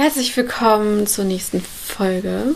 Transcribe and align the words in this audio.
Herzlich 0.00 0.34
willkommen 0.34 1.06
zur 1.06 1.26
nächsten 1.26 1.60
Folge. 1.60 2.54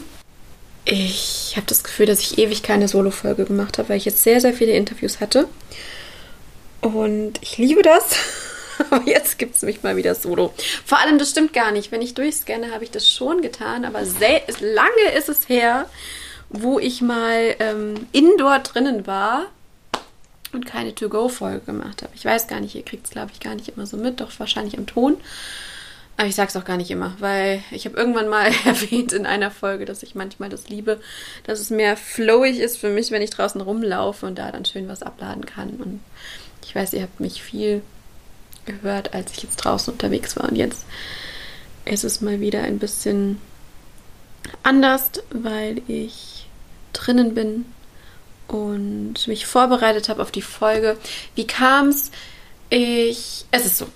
Ich 0.87 1.53
habe 1.57 1.67
das 1.67 1.85
Gefühl, 1.85 2.07
dass 2.07 2.21
ich 2.21 2.39
ewig 2.39 2.63
keine 2.63 2.89
Solo-Folge 2.89 3.45
gemacht 3.45 3.77
habe, 3.77 3.91
weil 3.91 3.99
ich 3.99 4.07
jetzt 4.07 4.23
sehr, 4.23 4.41
sehr 4.41 4.55
viele 4.55 4.73
Interviews 4.73 5.21
hatte. 5.21 5.47
Und 6.81 7.35
ich 7.43 7.59
liebe 7.59 7.83
das. 7.83 8.17
Aber 8.91 9.07
jetzt 9.07 9.39
gibt 9.39 9.57
es 9.57 9.61
mich 9.61 9.83
mal 9.83 9.97
wieder 9.97 10.15
solo. 10.15 10.55
Vor 10.87 10.99
allem, 10.99 11.19
das 11.19 11.29
stimmt 11.29 11.53
gar 11.53 11.71
nicht. 11.71 11.93
Wenn 11.93 12.01
ich 12.01 12.15
durchscanne, 12.15 12.73
habe 12.73 12.83
ich 12.83 12.91
das 12.91 13.11
schon 13.11 13.43
getan. 13.43 13.85
Aber 13.85 14.01
lange 14.01 15.15
ist 15.15 15.29
es 15.29 15.47
her, 15.47 15.85
wo 16.49 16.79
ich 16.79 17.03
mal 17.03 17.57
ähm, 17.59 18.07
indoor 18.13 18.61
drinnen 18.61 19.07
war 19.07 19.49
und 20.55 20.65
keine 20.65 20.95
To-Go-Folge 20.95 21.61
gemacht 21.67 22.01
habe. 22.01 22.15
Ich 22.15 22.25
weiß 22.25 22.49
gar 22.49 22.61
nicht, 22.61 22.75
ihr 22.75 22.87
kriegt 22.87 23.05
es, 23.05 23.11
glaube 23.11 23.33
ich, 23.35 23.41
gar 23.41 23.55
nicht 23.55 23.69
immer 23.69 23.85
so 23.85 23.99
mit. 23.99 24.23
Doch 24.23 24.31
wahrscheinlich 24.39 24.79
im 24.79 24.87
Ton. 24.87 25.19
Aber 26.17 26.29
ich 26.29 26.37
sag's 26.37 26.55
auch 26.57 26.65
gar 26.65 26.77
nicht 26.77 26.91
immer, 26.91 27.15
weil 27.19 27.63
ich 27.71 27.87
habe 27.87 27.97
irgendwann 27.97 28.29
mal 28.29 28.47
erwähnt 28.65 29.13
in 29.13 29.27
einer 29.27 29.51
Folge, 29.51 29.85
dass 29.85 30.03
ich 30.03 30.15
manchmal 30.15 30.49
das 30.49 30.69
liebe, 30.69 31.01
dass 31.45 31.61
es 31.61 31.71
mehr 31.71 31.97
flowig 31.97 32.59
ist 32.59 32.79
für 32.79 32.91
mich, 32.91 33.11
wenn 33.11 33.23
ich 33.23 33.31
draußen 33.31 33.61
rumlaufe 33.61 34.27
und 34.27 34.39
da 34.39 34.53
dann 34.53 34.65
schön 34.65 34.89
was 34.89 35.03
abladen 35.03 35.45
kann. 35.45 35.71
Und 35.71 36.01
ich 36.65 36.75
weiß, 36.75 36.93
ihr 36.93 37.03
habt 37.03 37.21
mich 37.21 37.43
viel 37.43 37.83
gehört, 38.65 39.15
als 39.15 39.33
ich 39.33 39.43
jetzt 39.43 39.57
draußen 39.57 39.93
unterwegs 39.93 40.37
war. 40.37 40.49
Und 40.49 40.57
jetzt 40.57 40.85
ist 41.85 42.05
es 42.05 42.21
mal 42.21 42.41
wieder 42.41 42.63
ein 42.63 42.79
bisschen 42.79 43.41
anders, 44.63 45.11
weil 45.31 45.83
ich 45.89 46.47
drinnen 46.93 47.35
bin 47.35 47.65
und 48.47 49.27
mich 49.27 49.47
vorbereitet 49.47 50.09
habe 50.09 50.23
auf 50.23 50.31
die 50.31 50.43
Folge. 50.43 50.97
Wie 51.35 51.47
kam's? 51.47 52.11
Ich. 52.71 53.45
Es 53.51 53.67
ist 53.67 53.79
so. 53.79 53.87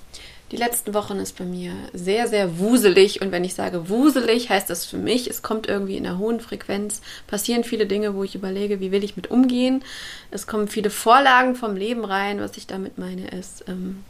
Die 0.50 0.56
letzten 0.56 0.94
Wochen 0.94 1.18
ist 1.18 1.36
bei 1.36 1.44
mir 1.44 1.72
sehr, 1.92 2.26
sehr 2.26 2.58
wuselig. 2.58 3.20
Und 3.20 3.32
wenn 3.32 3.44
ich 3.44 3.54
sage 3.54 3.90
wuselig, 3.90 4.48
heißt 4.48 4.70
das 4.70 4.86
für 4.86 4.96
mich, 4.96 5.28
es 5.28 5.42
kommt 5.42 5.66
irgendwie 5.66 5.96
in 5.96 6.06
einer 6.06 6.18
hohen 6.18 6.40
Frequenz, 6.40 7.02
passieren 7.27 7.64
viele 7.64 7.86
Dinge, 7.86 8.14
wo 8.14 8.24
ich 8.24 8.34
überlege, 8.34 8.80
wie 8.80 8.90
will 8.90 9.05
ich 9.05 9.16
mit 9.16 9.30
umgehen. 9.30 9.84
Es 10.30 10.46
kommen 10.46 10.68
viele 10.68 10.88
Vorlagen 10.88 11.55
vom 11.55 11.77
Leben 11.77 12.05
rein. 12.05 12.40
Was 12.40 12.56
ich 12.56 12.66
damit 12.66 12.96
meine, 12.96 13.28
ist, 13.28 13.64
ähm, 13.68 14.05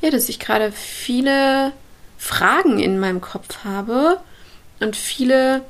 ja, 0.00 0.10
dass 0.10 0.30
ich 0.30 0.38
gerade 0.38 0.72
viele 0.72 1.72
Fragen 2.16 2.78
in 2.80 2.98
meinem 2.98 3.20
Kopf 3.20 3.64
habe 3.64 4.20
und 4.80 4.96
viele 4.96 5.62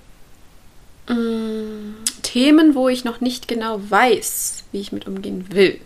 ähm, 1.09 1.97
Themen, 2.23 2.77
wo 2.77 2.89
ich 2.89 3.05
noch 3.05 3.21
nicht 3.21 3.49
genau 3.49 3.81
weiß, 3.91 4.65
wie 4.71 4.81
ich 4.81 4.93
mit 4.93 5.09
umgehen 5.09 5.47
will. 5.51 5.81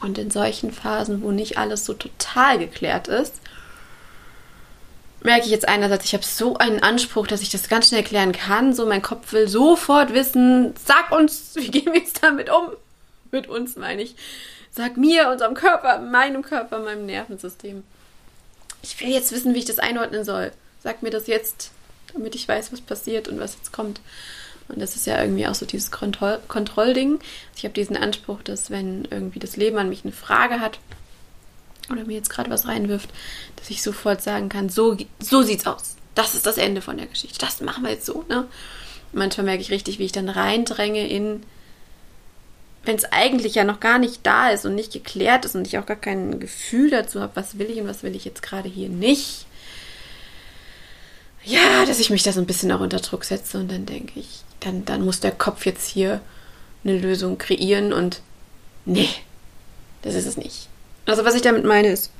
Und 0.00 0.18
in 0.18 0.30
solchen 0.30 0.70
Phasen, 0.72 1.22
wo 1.22 1.30
nicht 1.30 1.58
alles 1.58 1.84
so 1.84 1.94
total 1.94 2.58
geklärt 2.58 3.08
ist, 3.08 3.40
merke 5.22 5.46
ich 5.46 5.50
jetzt 5.50 5.68
einerseits, 5.68 6.04
ich 6.04 6.14
habe 6.14 6.24
so 6.24 6.56
einen 6.56 6.82
Anspruch, 6.82 7.26
dass 7.26 7.42
ich 7.42 7.50
das 7.50 7.68
ganz 7.68 7.88
schnell 7.88 8.04
klären 8.04 8.32
kann. 8.32 8.74
So, 8.74 8.86
mein 8.86 9.02
Kopf 9.02 9.32
will 9.32 9.48
sofort 9.48 10.12
wissen, 10.12 10.74
sag 10.84 11.10
uns, 11.10 11.52
wie 11.54 11.70
gehen 11.70 11.92
wir 11.92 12.00
jetzt 12.00 12.22
damit 12.22 12.50
um? 12.50 12.70
Mit 13.30 13.48
uns 13.48 13.76
meine 13.76 14.02
ich. 14.02 14.14
Sag 14.70 14.96
mir, 14.96 15.28
unserem 15.30 15.54
Körper, 15.54 15.98
meinem 15.98 16.42
Körper, 16.42 16.78
meinem 16.78 17.06
Nervensystem. 17.06 17.82
Ich 18.82 19.00
will 19.00 19.08
jetzt 19.08 19.32
wissen, 19.32 19.54
wie 19.54 19.58
ich 19.58 19.64
das 19.64 19.78
einordnen 19.78 20.24
soll. 20.24 20.52
Sag 20.82 21.02
mir 21.02 21.10
das 21.10 21.26
jetzt, 21.26 21.72
damit 22.14 22.34
ich 22.34 22.46
weiß, 22.46 22.72
was 22.72 22.80
passiert 22.80 23.28
und 23.28 23.40
was 23.40 23.56
jetzt 23.56 23.72
kommt. 23.72 24.00
Und 24.68 24.80
das 24.80 24.96
ist 24.96 25.06
ja 25.06 25.20
irgendwie 25.20 25.46
auch 25.46 25.54
so 25.54 25.64
dieses 25.64 25.90
Kontroll 25.90 26.40
Kontrollding. 26.46 27.18
Ich 27.56 27.64
habe 27.64 27.74
diesen 27.74 27.96
Anspruch, 27.96 28.42
dass 28.42 28.70
wenn 28.70 29.06
irgendwie 29.10 29.38
das 29.38 29.56
Leben 29.56 29.78
an 29.78 29.88
mich 29.88 30.04
eine 30.04 30.12
Frage 30.12 30.60
hat 30.60 30.78
oder 31.90 32.04
mir 32.04 32.14
jetzt 32.14 32.30
gerade 32.30 32.50
was 32.50 32.66
reinwirft, 32.66 33.10
dass 33.56 33.70
ich 33.70 33.82
sofort 33.82 34.22
sagen 34.22 34.48
kann, 34.48 34.68
so, 34.68 34.96
so 35.20 35.42
sieht's 35.42 35.66
aus. 35.66 35.96
Das 36.14 36.34
ist 36.34 36.46
das 36.46 36.58
Ende 36.58 36.82
von 36.82 36.98
der 36.98 37.06
Geschichte. 37.06 37.38
Das 37.38 37.60
machen 37.60 37.84
wir 37.84 37.90
jetzt 37.90 38.06
so, 38.06 38.24
ne? 38.28 38.46
Manchmal 39.12 39.46
merke 39.46 39.62
ich 39.62 39.70
richtig, 39.70 39.98
wie 39.98 40.04
ich 40.04 40.12
dann 40.12 40.28
reindränge 40.28 41.08
in, 41.08 41.42
wenn 42.84 42.96
es 42.96 43.04
eigentlich 43.10 43.54
ja 43.54 43.64
noch 43.64 43.80
gar 43.80 43.98
nicht 43.98 44.26
da 44.26 44.50
ist 44.50 44.66
und 44.66 44.74
nicht 44.74 44.92
geklärt 44.92 45.46
ist 45.46 45.54
und 45.54 45.66
ich 45.66 45.78
auch 45.78 45.86
gar 45.86 45.96
kein 45.96 46.40
Gefühl 46.40 46.90
dazu 46.90 47.20
habe, 47.22 47.36
was 47.36 47.58
will 47.58 47.70
ich 47.70 47.80
und 47.80 47.88
was 47.88 48.02
will 48.02 48.14
ich 48.14 48.26
jetzt 48.26 48.42
gerade 48.42 48.68
hier 48.68 48.90
nicht. 48.90 49.46
Ja, 51.44 51.86
dass 51.86 52.00
ich 52.00 52.10
mich 52.10 52.22
da 52.22 52.32
so 52.32 52.40
ein 52.40 52.46
bisschen 52.46 52.70
auch 52.72 52.80
unter 52.80 52.98
Druck 52.98 53.24
setze 53.24 53.58
und 53.58 53.70
dann 53.70 53.86
denke 53.86 54.20
ich, 54.20 54.42
dann, 54.60 54.84
dann 54.84 55.04
muss 55.04 55.20
der 55.20 55.32
Kopf 55.32 55.66
jetzt 55.66 55.88
hier 55.88 56.20
eine 56.84 56.98
Lösung 56.98 57.38
kreieren 57.38 57.92
und 57.92 58.20
nee, 58.84 59.08
das 60.02 60.14
ist 60.14 60.26
es 60.26 60.36
nicht. 60.36 60.68
Also 61.06 61.24
was 61.24 61.34
ich 61.34 61.42
damit 61.42 61.64
meine 61.64 61.88
ist, 61.88 62.10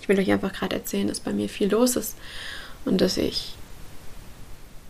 ich 0.00 0.08
will 0.08 0.18
euch 0.18 0.30
einfach 0.30 0.52
gerade 0.52 0.76
erzählen, 0.76 1.08
dass 1.08 1.20
bei 1.20 1.32
mir 1.32 1.48
viel 1.48 1.70
los 1.70 1.96
ist 1.96 2.16
und 2.84 3.00
dass 3.00 3.16
ich 3.16 3.54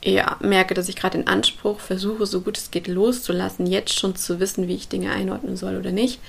ja, 0.05 0.37
merke, 0.41 0.75
dass 0.75 0.89
ich 0.89 0.97
gerade 0.97 1.19
den 1.19 1.27
Anspruch 1.27 1.81
versuche, 1.81 2.27
so 2.27 2.41
gut 2.41 2.59
es 2.59 2.71
geht 2.71 2.87
loszulassen, 2.87 3.67
jetzt 3.67 3.99
schon 3.99 4.15
zu 4.15 4.39
wissen, 4.39 4.69
wie 4.69 4.75
ich 4.75 4.89
Dinge 4.89 5.11
einordnen 5.11 5.57
soll 5.57 5.77
oder 5.77 5.91
nicht, 5.91 6.21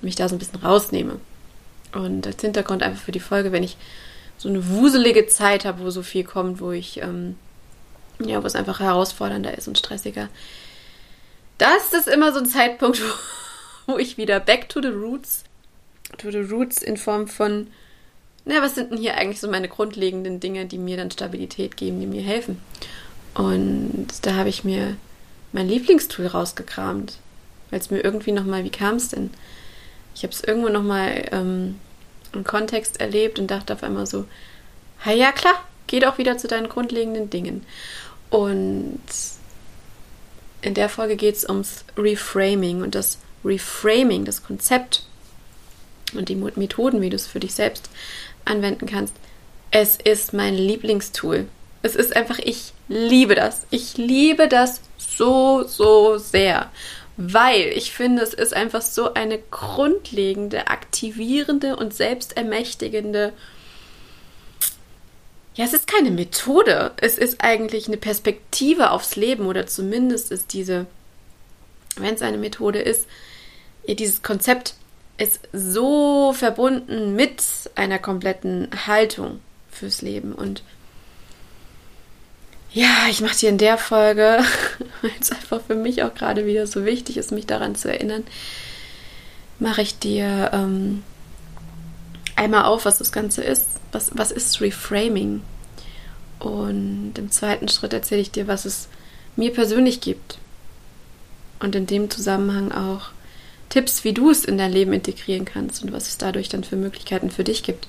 mich 0.00 0.14
da 0.14 0.28
so 0.28 0.34
ein 0.34 0.38
bisschen 0.38 0.60
rausnehme. 0.60 1.20
Und 1.92 2.26
als 2.26 2.40
Hintergrund 2.40 2.82
einfach 2.82 3.02
für 3.02 3.12
die 3.12 3.20
Folge, 3.20 3.52
wenn 3.52 3.62
ich 3.62 3.76
so 4.38 4.48
eine 4.48 4.66
wuselige 4.68 5.26
Zeit 5.26 5.64
habe, 5.64 5.84
wo 5.84 5.90
so 5.90 6.02
viel 6.02 6.24
kommt, 6.24 6.60
wo 6.60 6.72
ich 6.72 7.02
ähm, 7.02 7.36
ja, 8.28 8.42
wo 8.42 8.46
es 8.46 8.54
einfach 8.54 8.80
herausfordernder 8.80 9.56
ist 9.56 9.68
und 9.68 9.78
stressiger. 9.78 10.28
Das 11.58 11.92
ist 11.92 12.08
immer 12.08 12.32
so 12.32 12.40
ein 12.40 12.46
Zeitpunkt, 12.46 13.00
wo, 13.86 13.94
wo 13.94 13.98
ich 13.98 14.16
wieder 14.16 14.40
back 14.40 14.68
to 14.68 14.80
the 14.80 14.88
roots, 14.88 15.44
to 16.18 16.30
the 16.30 16.38
roots 16.38 16.82
in 16.82 16.96
Form 16.96 17.28
von, 17.28 17.68
na, 18.44 18.60
was 18.60 18.74
sind 18.74 18.90
denn 18.90 18.98
hier 18.98 19.16
eigentlich 19.16 19.40
so 19.40 19.48
meine 19.48 19.68
grundlegenden 19.68 20.40
Dinge, 20.40 20.66
die 20.66 20.78
mir 20.78 20.96
dann 20.96 21.10
Stabilität 21.10 21.76
geben, 21.76 22.00
die 22.00 22.06
mir 22.06 22.22
helfen? 22.22 22.60
Und 23.34 24.08
da 24.22 24.34
habe 24.34 24.48
ich 24.48 24.64
mir 24.64 24.96
mein 25.52 25.68
Lieblingstool 25.68 26.26
rausgekramt, 26.26 27.18
weil 27.70 27.80
es 27.80 27.90
mir 27.90 28.00
irgendwie 28.00 28.32
nochmal, 28.32 28.64
wie 28.64 28.70
kam 28.70 28.96
es 28.96 29.08
denn? 29.10 29.30
Ich 30.14 30.22
habe 30.22 30.32
es 30.32 30.42
irgendwo 30.42 30.68
nochmal 30.68 31.28
ähm, 31.32 31.78
im 32.32 32.44
Kontext 32.44 33.00
erlebt 33.00 33.38
und 33.38 33.50
dachte 33.50 33.72
auf 33.72 33.82
einmal 33.82 34.06
so, 34.06 34.26
ja 35.06 35.32
klar, 35.32 35.54
geh 35.86 36.00
doch 36.00 36.18
wieder 36.18 36.38
zu 36.38 36.48
deinen 36.48 36.68
grundlegenden 36.68 37.30
Dingen. 37.30 37.64
Und 38.32 38.98
in 40.62 40.72
der 40.72 40.88
Folge 40.88 41.16
geht 41.16 41.36
es 41.36 41.46
ums 41.46 41.84
Reframing 41.98 42.80
und 42.80 42.94
das 42.94 43.18
Reframing, 43.44 44.24
das 44.24 44.42
Konzept 44.42 45.04
und 46.14 46.30
die 46.30 46.36
Methoden, 46.36 47.02
wie 47.02 47.10
du 47.10 47.16
es 47.16 47.26
für 47.26 47.40
dich 47.40 47.52
selbst 47.52 47.90
anwenden 48.46 48.86
kannst. 48.86 49.12
Es 49.70 49.96
ist 49.96 50.32
mein 50.32 50.54
Lieblingstool. 50.54 51.46
Es 51.82 51.94
ist 51.94 52.16
einfach, 52.16 52.38
ich 52.38 52.72
liebe 52.88 53.34
das. 53.34 53.66
Ich 53.70 53.98
liebe 53.98 54.48
das 54.48 54.80
so, 54.96 55.64
so 55.64 56.16
sehr, 56.16 56.70
weil 57.18 57.68
ich 57.74 57.92
finde, 57.92 58.22
es 58.22 58.32
ist 58.32 58.54
einfach 58.54 58.80
so 58.80 59.12
eine 59.12 59.40
grundlegende, 59.50 60.68
aktivierende 60.68 61.76
und 61.76 61.92
selbstermächtigende 61.92 63.34
ja, 65.54 65.64
es 65.64 65.74
ist 65.74 65.86
keine 65.86 66.10
Methode. 66.10 66.92
Es 66.96 67.18
ist 67.18 67.42
eigentlich 67.42 67.86
eine 67.86 67.98
Perspektive 67.98 68.90
aufs 68.90 69.16
Leben 69.16 69.46
oder 69.46 69.66
zumindest 69.66 70.32
ist 70.32 70.52
diese, 70.52 70.86
wenn 71.96 72.14
es 72.14 72.22
eine 72.22 72.38
Methode 72.38 72.80
ist, 72.80 73.06
dieses 73.86 74.22
Konzept 74.22 74.74
ist 75.18 75.40
so 75.52 76.32
verbunden 76.32 77.14
mit 77.14 77.42
einer 77.74 77.98
kompletten 77.98 78.68
Haltung 78.86 79.40
fürs 79.70 80.00
Leben. 80.00 80.32
Und 80.32 80.62
ja, 82.72 83.06
ich 83.10 83.20
mache 83.20 83.36
dir 83.36 83.50
in 83.50 83.58
der 83.58 83.76
Folge, 83.76 84.42
weil 85.02 85.10
es 85.20 85.30
einfach 85.30 85.60
für 85.66 85.74
mich 85.74 86.02
auch 86.02 86.14
gerade 86.14 86.46
wieder 86.46 86.66
so 86.66 86.86
wichtig 86.86 87.18
ist, 87.18 87.30
mich 87.30 87.46
daran 87.46 87.74
zu 87.74 87.90
erinnern, 87.90 88.24
mache 89.58 89.82
ich 89.82 89.98
dir 89.98 90.50
ähm, 90.54 91.02
einmal 92.36 92.64
auf, 92.64 92.84
was 92.84 92.98
das 92.98 93.12
Ganze 93.12 93.42
ist. 93.42 93.66
Was, 93.92 94.10
was 94.14 94.30
ist 94.30 94.60
Reframing? 94.60 95.42
Und 96.38 97.12
im 97.16 97.30
zweiten 97.30 97.68
Schritt 97.68 97.92
erzähle 97.92 98.20
ich 98.20 98.30
dir, 98.30 98.48
was 98.48 98.64
es 98.64 98.88
mir 99.36 99.52
persönlich 99.52 100.00
gibt. 100.00 100.38
Und 101.60 101.74
in 101.76 101.86
dem 101.86 102.10
Zusammenhang 102.10 102.72
auch 102.72 103.10
Tipps, 103.68 104.04
wie 104.04 104.12
du 104.12 104.30
es 104.30 104.44
in 104.44 104.58
dein 104.58 104.72
Leben 104.72 104.92
integrieren 104.92 105.44
kannst 105.44 105.82
und 105.82 105.92
was 105.92 106.08
es 106.08 106.18
dadurch 106.18 106.48
dann 106.48 106.64
für 106.64 106.76
Möglichkeiten 106.76 107.30
für 107.30 107.44
dich 107.44 107.62
gibt. 107.62 107.86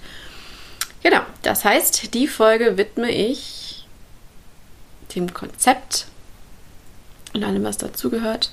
Genau, 1.01 1.21
das 1.41 1.65
heißt, 1.65 2.13
die 2.13 2.27
Folge 2.27 2.77
widme 2.77 3.11
ich 3.11 3.85
dem 5.15 5.33
Konzept 5.33 6.05
und 7.33 7.43
allem, 7.43 7.63
was 7.63 7.77
dazugehört 7.77 8.51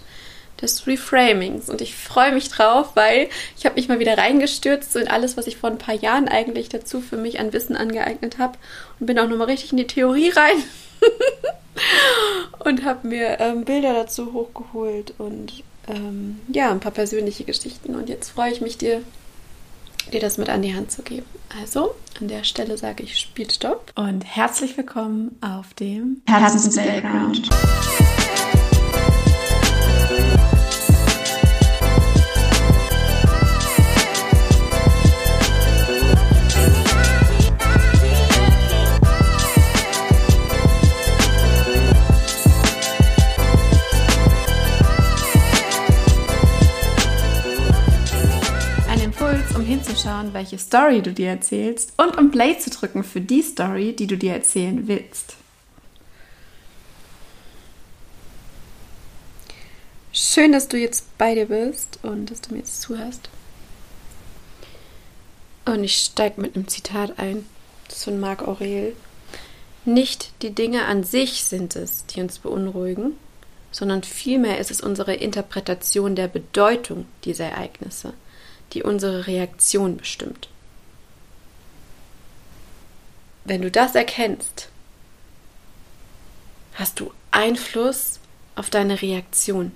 des 0.61 0.87
Reframings. 0.87 1.69
Und 1.69 1.81
ich 1.81 1.95
freue 1.95 2.33
mich 2.33 2.49
drauf, 2.49 2.91
weil 2.95 3.29
ich 3.57 3.67
habe 3.67 3.77
mich 3.77 3.89
mal 3.89 3.99
wieder 3.99 4.19
reingestürzt 4.19 4.97
in 4.97 5.09
alles, 5.09 5.37
was 5.37 5.47
ich 5.47 5.57
vor 5.57 5.71
ein 5.71 5.79
paar 5.79 5.95
Jahren 5.95 6.29
eigentlich 6.29 6.69
dazu 6.69 7.01
für 7.01 7.17
mich 7.17 7.41
an 7.41 7.53
Wissen 7.53 7.77
angeeignet 7.77 8.39
habe 8.39 8.59
und 8.99 9.07
bin 9.07 9.19
auch 9.19 9.29
nochmal 9.29 9.49
richtig 9.49 9.73
in 9.73 9.79
die 9.79 9.87
Theorie 9.87 10.31
rein 10.31 10.63
und 12.65 12.85
habe 12.85 13.07
mir 13.07 13.41
ähm, 13.41 13.65
Bilder 13.65 13.95
dazu 13.95 14.33
hochgeholt 14.33 15.15
und 15.19 15.65
ähm, 15.89 16.41
ja, 16.49 16.71
ein 16.71 16.81
paar 16.81 16.93
persönliche 16.93 17.45
Geschichten. 17.45 17.95
Und 17.95 18.09
jetzt 18.09 18.31
freue 18.31 18.53
ich 18.53 18.61
mich 18.61 18.79
dir 18.79 19.03
dir 20.13 20.21
das 20.21 20.39
mit 20.39 20.49
an 20.49 20.63
die 20.63 20.75
Hand 20.75 20.91
zu 20.91 21.03
geben. 21.03 21.27
Also, 21.61 21.95
an 22.21 22.29
der 22.29 22.45
Stelle 22.45 22.77
sage 22.79 23.03
ich 23.03 23.19
Spielstopp 23.19 23.93
und 23.95 24.23
herzlich 24.25 24.77
willkommen 24.77 25.37
auf 25.41 25.75
dem 25.75 26.23
Herzens 26.27 26.77
Hinzuschauen, 50.31 50.35
welche 50.35 50.59
Story 50.59 51.03
du 51.03 51.13
dir 51.13 51.29
erzählst 51.29 51.93
und 51.97 52.17
um 52.17 52.31
Play 52.31 52.59
zu 52.59 52.71
drücken 52.71 53.05
für 53.05 53.21
die 53.21 53.43
Story, 53.43 53.95
die 53.95 54.07
du 54.07 54.17
dir 54.17 54.35
erzählen 54.35 54.87
willst. 54.89 55.37
Schön, 60.13 60.53
dass 60.53 60.69
du 60.69 60.77
jetzt 60.77 61.17
bei 61.19 61.35
dir 61.35 61.47
bist 61.47 61.99
und 62.03 62.31
dass 62.31 62.41
du 62.41 62.53
mir 62.53 62.61
jetzt 62.61 62.83
zuhörst. 62.83 63.29
Und 65.65 65.85
ich 65.85 65.97
steige 65.97 66.41
mit 66.41 66.57
einem 66.57 66.69
Zitat 66.69 67.19
ein. 67.19 67.47
Von 67.89 68.21
Marc 68.21 68.47
Aurel. 68.47 68.95
Nicht 69.85 70.31
die 70.43 70.55
Dinge 70.55 70.85
an 70.85 71.03
sich 71.03 71.45
sind 71.45 71.75
es, 71.75 72.07
die 72.07 72.21
uns 72.21 72.39
beunruhigen, 72.39 73.17
sondern 73.73 74.05
vielmehr 74.05 74.59
ist 74.59 74.71
es 74.71 74.81
unsere 74.81 75.15
Interpretation 75.15 76.15
der 76.15 76.29
Bedeutung 76.29 77.07
dieser 77.25 77.47
Ereignisse 77.47 78.13
die 78.73 78.83
unsere 78.83 79.27
Reaktion 79.27 79.97
bestimmt. 79.97 80.49
Wenn 83.45 83.63
du 83.63 83.71
das 83.71 83.95
erkennst, 83.95 84.69
hast 86.75 87.01
du 87.01 87.13
Einfluss 87.31 88.21
auf 88.55 88.71
deine 88.71 89.01
Reaktion, 89.03 89.73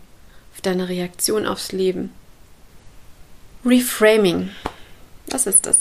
auf 0.55 0.61
deine 0.61 0.89
Reaktion 0.89 1.47
aufs 1.47 1.73
Leben. 1.73 2.13
Reframing. 3.65 4.51
Was 5.29 5.47
ist 5.47 5.67
das? 5.67 5.81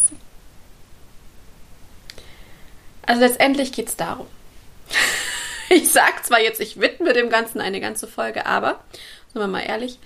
Also 3.06 3.22
letztendlich 3.22 3.74
geht 3.74 3.90
es 3.90 3.98
darum. 3.98 4.28
ich 5.70 5.92
sage 5.92 6.22
zwar 6.24 6.40
jetzt, 6.40 6.62
ich 6.62 6.80
widme 6.80 7.14
dem 7.14 7.30
Ganzen 7.30 7.60
eine 7.60 7.82
ganze 7.82 8.08
Folge, 8.08 8.46
aber, 8.46 8.84
sind 9.32 9.42
wir 9.42 9.48
mal 9.48 9.60
ehrlich, 9.62 10.00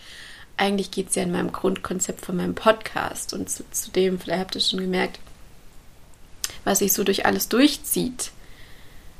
eigentlich 0.57 0.91
geht 0.91 1.09
es 1.09 1.15
ja 1.15 1.23
in 1.23 1.31
meinem 1.31 1.51
Grundkonzept 1.51 2.25
von 2.25 2.35
meinem 2.35 2.55
Podcast 2.55 3.33
und 3.33 3.49
zu, 3.49 3.63
zu 3.71 3.91
dem, 3.91 4.19
vielleicht 4.19 4.39
habt 4.39 4.55
ihr 4.55 4.61
schon 4.61 4.81
gemerkt, 4.81 5.19
was 6.63 6.79
sich 6.79 6.93
so 6.93 7.03
durch 7.03 7.25
alles 7.25 7.47
durchzieht. 7.47 8.31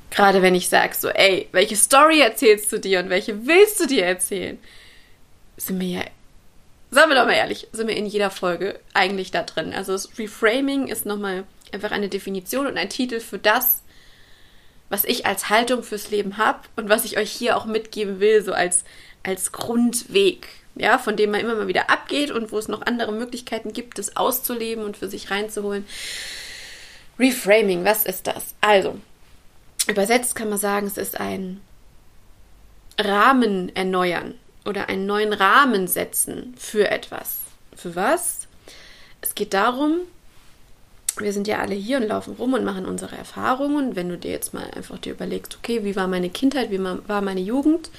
Gerade 0.10 0.42
wenn 0.42 0.56
ich 0.56 0.70
sage 0.70 0.96
so, 0.96 1.10
ey, 1.10 1.48
welche 1.52 1.76
Story 1.76 2.22
erzählst 2.22 2.72
du 2.72 2.80
dir 2.80 3.00
und 3.00 3.10
welche 3.10 3.46
willst 3.46 3.80
du 3.80 3.86
dir 3.86 4.06
erzählen? 4.06 4.58
Sind 5.58 5.80
wir 5.80 5.88
ja, 5.88 6.02
sagen 6.92 7.12
wir 7.12 7.16
doch 7.16 7.26
mal 7.26 7.34
ehrlich, 7.34 7.68
sind 7.72 7.88
wir 7.88 7.96
in 7.96 8.06
jeder 8.06 8.32
Folge 8.32 8.80
eigentlich 8.94 9.32
da 9.32 9.44
drin. 9.44 9.74
Also 9.74 9.92
das 9.92 10.18
Reframing 10.18 10.88
ist 10.88 11.06
nochmal 11.06 11.44
einfach 11.72 11.92
eine 11.92 12.10
Definition 12.10 12.68
und 12.68 12.78
ein 12.78 12.90
Titel 12.90 13.20
für 13.20 13.38
das, 13.38 13.84
was 14.90 15.04
ich 15.04 15.26
als 15.26 15.50
Haltung 15.50 15.84
fürs 15.84 16.10
Leben 16.10 16.38
habe 16.38 16.62
und 16.78 16.90
was 16.90 17.06
ich 17.06 17.18
euch 17.18 17.32
hier 17.32 17.58
auch 17.58 17.66
mitgeben 17.66 18.20
will, 18.20 18.42
so 18.42 18.54
als, 18.54 18.86
als 19.24 19.52
Grundweg 19.52 20.48
ja, 20.80 20.98
von 20.98 21.16
dem 21.16 21.32
man 21.32 21.40
immer 21.40 21.56
mal 21.56 21.68
wieder 21.68 21.90
abgeht 21.90 22.32
und 22.32 22.52
wo 22.52 22.58
es 22.58 22.68
noch 22.68 22.82
andere 22.82 23.12
Möglichkeiten 23.12 23.74
gibt, 23.74 23.98
das 23.98 24.16
auszuleben 24.16 24.84
und 24.84 24.98
für 24.98 25.08
sich 25.08 25.32
reinzuholen. 25.32 25.86
Reframing, 27.20 27.84
was 27.84 28.06
ist 28.06 28.28
das? 28.28 28.56
Also, 28.62 28.98
übersetzt 29.88 30.36
kann 30.36 30.50
man 30.50 30.60
sagen, 30.60 30.88
es 30.88 30.98
ist 30.98 31.20
ein 31.20 31.62
Rahmen 33.00 33.76
erneuern 33.76 34.36
oder 34.66 34.90
einen 34.90 35.06
neuen 35.06 35.34
Rahmen 35.34 35.88
setzen 35.88 36.54
für 36.58 36.90
etwas. 36.90 37.38
Für 37.76 37.96
was? 37.96 38.48
Es 39.22 39.36
geht 39.36 39.54
darum, 39.54 40.00
wir 41.20 41.34
sind 41.34 41.48
ja 41.48 41.60
alle 41.60 41.76
hier 41.76 41.98
und 41.98 42.08
laufen 42.08 42.36
rum 42.36 42.54
und 42.54 42.64
machen 42.64 42.86
unsere 42.86 43.16
Erfahrungen. 43.16 43.96
Wenn 43.96 44.10
du 44.10 44.18
dir 44.18 44.32
jetzt 44.32 44.54
mal 44.54 44.70
einfach 44.76 45.00
dir 45.00 45.14
überlegst, 45.14 45.58
okay, 45.58 45.84
wie 45.84 45.96
war 45.96 46.08
meine 46.08 46.30
Kindheit, 46.30 46.70
wie 46.72 46.84
war 46.84 47.22
meine 47.22 47.42
Jugend, 47.42 47.90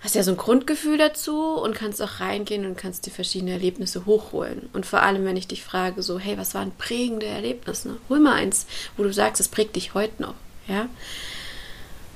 hast 0.00 0.14
ja 0.14 0.22
so 0.22 0.30
ein 0.30 0.36
Grundgefühl 0.36 0.96
dazu 0.96 1.54
und 1.54 1.74
kannst 1.74 2.00
auch 2.00 2.20
reingehen 2.20 2.64
und 2.64 2.76
kannst 2.76 3.04
die 3.06 3.10
verschiedenen 3.10 3.52
Erlebnisse 3.52 4.06
hochholen. 4.06 4.70
Und 4.72 4.86
vor 4.86 5.02
allem, 5.02 5.24
wenn 5.24 5.36
ich 5.36 5.46
dich 5.46 5.62
frage, 5.62 6.02
so, 6.02 6.18
hey, 6.18 6.38
was 6.38 6.54
waren 6.54 6.72
prägende 6.72 7.26
Erlebnisse? 7.26 7.98
Hol 8.08 8.18
mal 8.20 8.34
eins, 8.34 8.66
wo 8.96 9.02
du 9.02 9.12
sagst, 9.12 9.40
es 9.40 9.48
prägt 9.48 9.76
dich 9.76 9.92
heute 9.94 10.22
noch, 10.22 10.34
ja? 10.66 10.88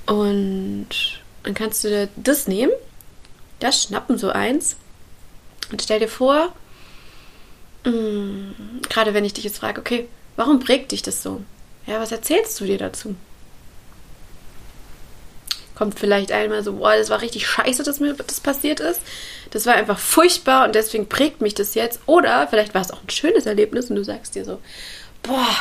Und 0.07 0.87
dann 1.43 1.53
kannst 1.53 1.83
du 1.83 1.89
dir 1.89 2.09
das 2.15 2.47
nehmen, 2.47 2.71
das 3.59 3.83
schnappen, 3.83 4.17
so 4.17 4.29
eins, 4.29 4.77
und 5.71 5.81
stell 5.81 5.99
dir 5.99 6.07
vor, 6.07 6.53
mh, 7.85 7.91
mm, 7.91 8.81
gerade 8.89 9.13
wenn 9.13 9.25
ich 9.25 9.33
dich 9.33 9.43
jetzt 9.43 9.57
frage, 9.57 9.79
okay, 9.79 10.07
warum 10.35 10.59
prägt 10.59 10.91
dich 10.91 11.01
das 11.01 11.23
so? 11.23 11.41
Ja, 11.87 11.99
was 11.99 12.11
erzählst 12.11 12.59
du 12.59 12.65
dir 12.65 12.77
dazu? 12.77 13.15
Kommt 15.75 15.99
vielleicht 15.99 16.31
einmal 16.31 16.63
so, 16.63 16.73
boah, 16.73 16.95
das 16.95 17.09
war 17.09 17.21
richtig 17.21 17.47
scheiße, 17.47 17.83
dass 17.83 17.99
mir 17.99 18.13
das 18.13 18.39
passiert 18.39 18.79
ist. 18.79 19.01
Das 19.51 19.65
war 19.65 19.75
einfach 19.75 19.99
furchtbar 19.99 20.65
und 20.65 20.75
deswegen 20.75 21.07
prägt 21.07 21.41
mich 21.41 21.53
das 21.53 21.75
jetzt. 21.75 21.99
Oder 22.05 22.47
vielleicht 22.47 22.73
war 22.73 22.81
es 22.81 22.91
auch 22.91 23.03
ein 23.03 23.09
schönes 23.09 23.45
Erlebnis 23.45 23.89
und 23.89 23.95
du 23.95 24.03
sagst 24.03 24.35
dir 24.35 24.45
so, 24.45 24.59
boah, 25.23 25.55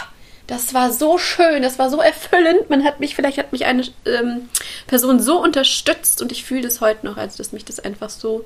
das 0.47 0.75
war 0.75 0.93
so 0.93 1.19
schön, 1.19 1.63
das 1.63 1.79
war 1.79 1.91
so 1.91 2.01
erfüllend. 2.01 2.69
Man 2.71 2.85
hat 2.85 3.01
mich, 3.01 3.15
vielleicht 3.15 3.39
hat 3.39 3.53
mich 3.53 3.65
eine 3.65 3.85
ähm, 4.05 4.49
Person 4.87 5.21
so 5.21 5.43
unterstützt 5.43 6.21
und 6.23 6.33
ich 6.33 6.45
fühle 6.45 6.63
das 6.63 6.81
heute 6.81 7.07
noch, 7.07 7.17
als 7.17 7.37
dass 7.37 7.53
mich 7.53 7.65
das 7.65 7.81
einfach 7.81 8.11
so, 8.11 8.45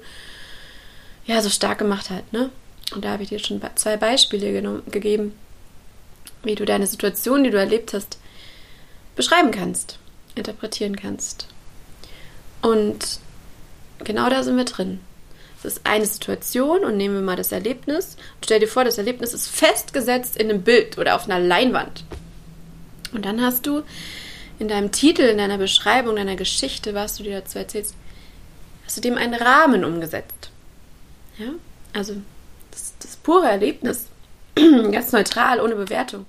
ja, 1.26 1.42
so 1.42 1.50
stark 1.50 1.78
gemacht 1.78 2.10
hat, 2.10 2.32
ne? 2.32 2.50
Und 2.94 3.04
da 3.04 3.10
habe 3.10 3.22
ich 3.22 3.28
dir 3.28 3.38
schon 3.38 3.60
zwei 3.74 3.98
Beispiele 3.98 4.80
gegeben, 4.86 5.34
wie 6.42 6.54
du 6.54 6.64
deine 6.64 6.86
Situation, 6.86 7.44
die 7.44 7.50
du 7.50 7.58
erlebt 7.58 7.92
hast, 7.92 8.18
beschreiben 9.14 9.50
kannst, 9.50 9.98
interpretieren 10.36 10.96
kannst. 10.96 11.48
Und 12.62 13.20
genau 14.04 14.28
da 14.30 14.42
sind 14.42 14.56
wir 14.56 14.64
drin. 14.64 15.00
Es 15.58 15.64
ist 15.64 15.80
eine 15.84 16.06
Situation 16.06 16.84
und 16.84 16.96
nehmen 16.96 17.14
wir 17.16 17.22
mal 17.22 17.36
das 17.36 17.50
Erlebnis. 17.50 18.14
Und 18.36 18.44
stell 18.44 18.60
dir 18.60 18.68
vor, 18.68 18.84
das 18.84 18.98
Erlebnis 18.98 19.34
ist 19.34 19.48
festgesetzt 19.48 20.36
in 20.36 20.50
einem 20.50 20.62
Bild 20.62 20.98
oder 20.98 21.16
auf 21.16 21.24
einer 21.24 21.40
Leinwand. 21.40 22.04
Und 23.12 23.24
dann 23.24 23.40
hast 23.40 23.66
du 23.66 23.82
in 24.58 24.68
deinem 24.68 24.92
Titel, 24.92 25.22
in 25.22 25.38
deiner 25.38 25.58
Beschreibung, 25.58 26.16
deiner 26.16 26.36
Geschichte, 26.36 26.94
was 26.94 27.16
du 27.16 27.24
dir 27.24 27.40
dazu 27.40 27.58
erzählst, 27.58 27.94
hast 28.84 28.96
du 28.96 29.00
dem 29.00 29.16
einen 29.16 29.34
Rahmen 29.34 29.84
umgesetzt. 29.84 30.50
Ja? 31.38 31.48
Also 31.92 32.14
das, 32.70 32.94
das 33.00 33.16
pure 33.16 33.48
Erlebnis, 33.48 34.06
ganz 34.54 35.12
neutral, 35.12 35.60
ohne 35.60 35.74
Bewertung, 35.74 36.26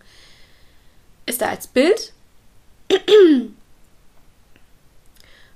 ist 1.25 1.41
da 1.41 1.49
als 1.49 1.67
Bild 1.67 2.13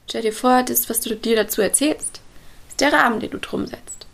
Stell 0.07 0.22
dir 0.22 0.33
vor, 0.33 0.63
das, 0.63 0.89
was 0.89 1.01
du 1.01 1.15
dir 1.15 1.36
dazu 1.36 1.62
erzählst, 1.62 2.22
ist 2.69 2.81
der 2.81 2.93
Rahmen, 2.93 3.19
den 3.19 3.31
du 3.31 3.39
drum 3.39 3.65
setzt. 3.65 4.05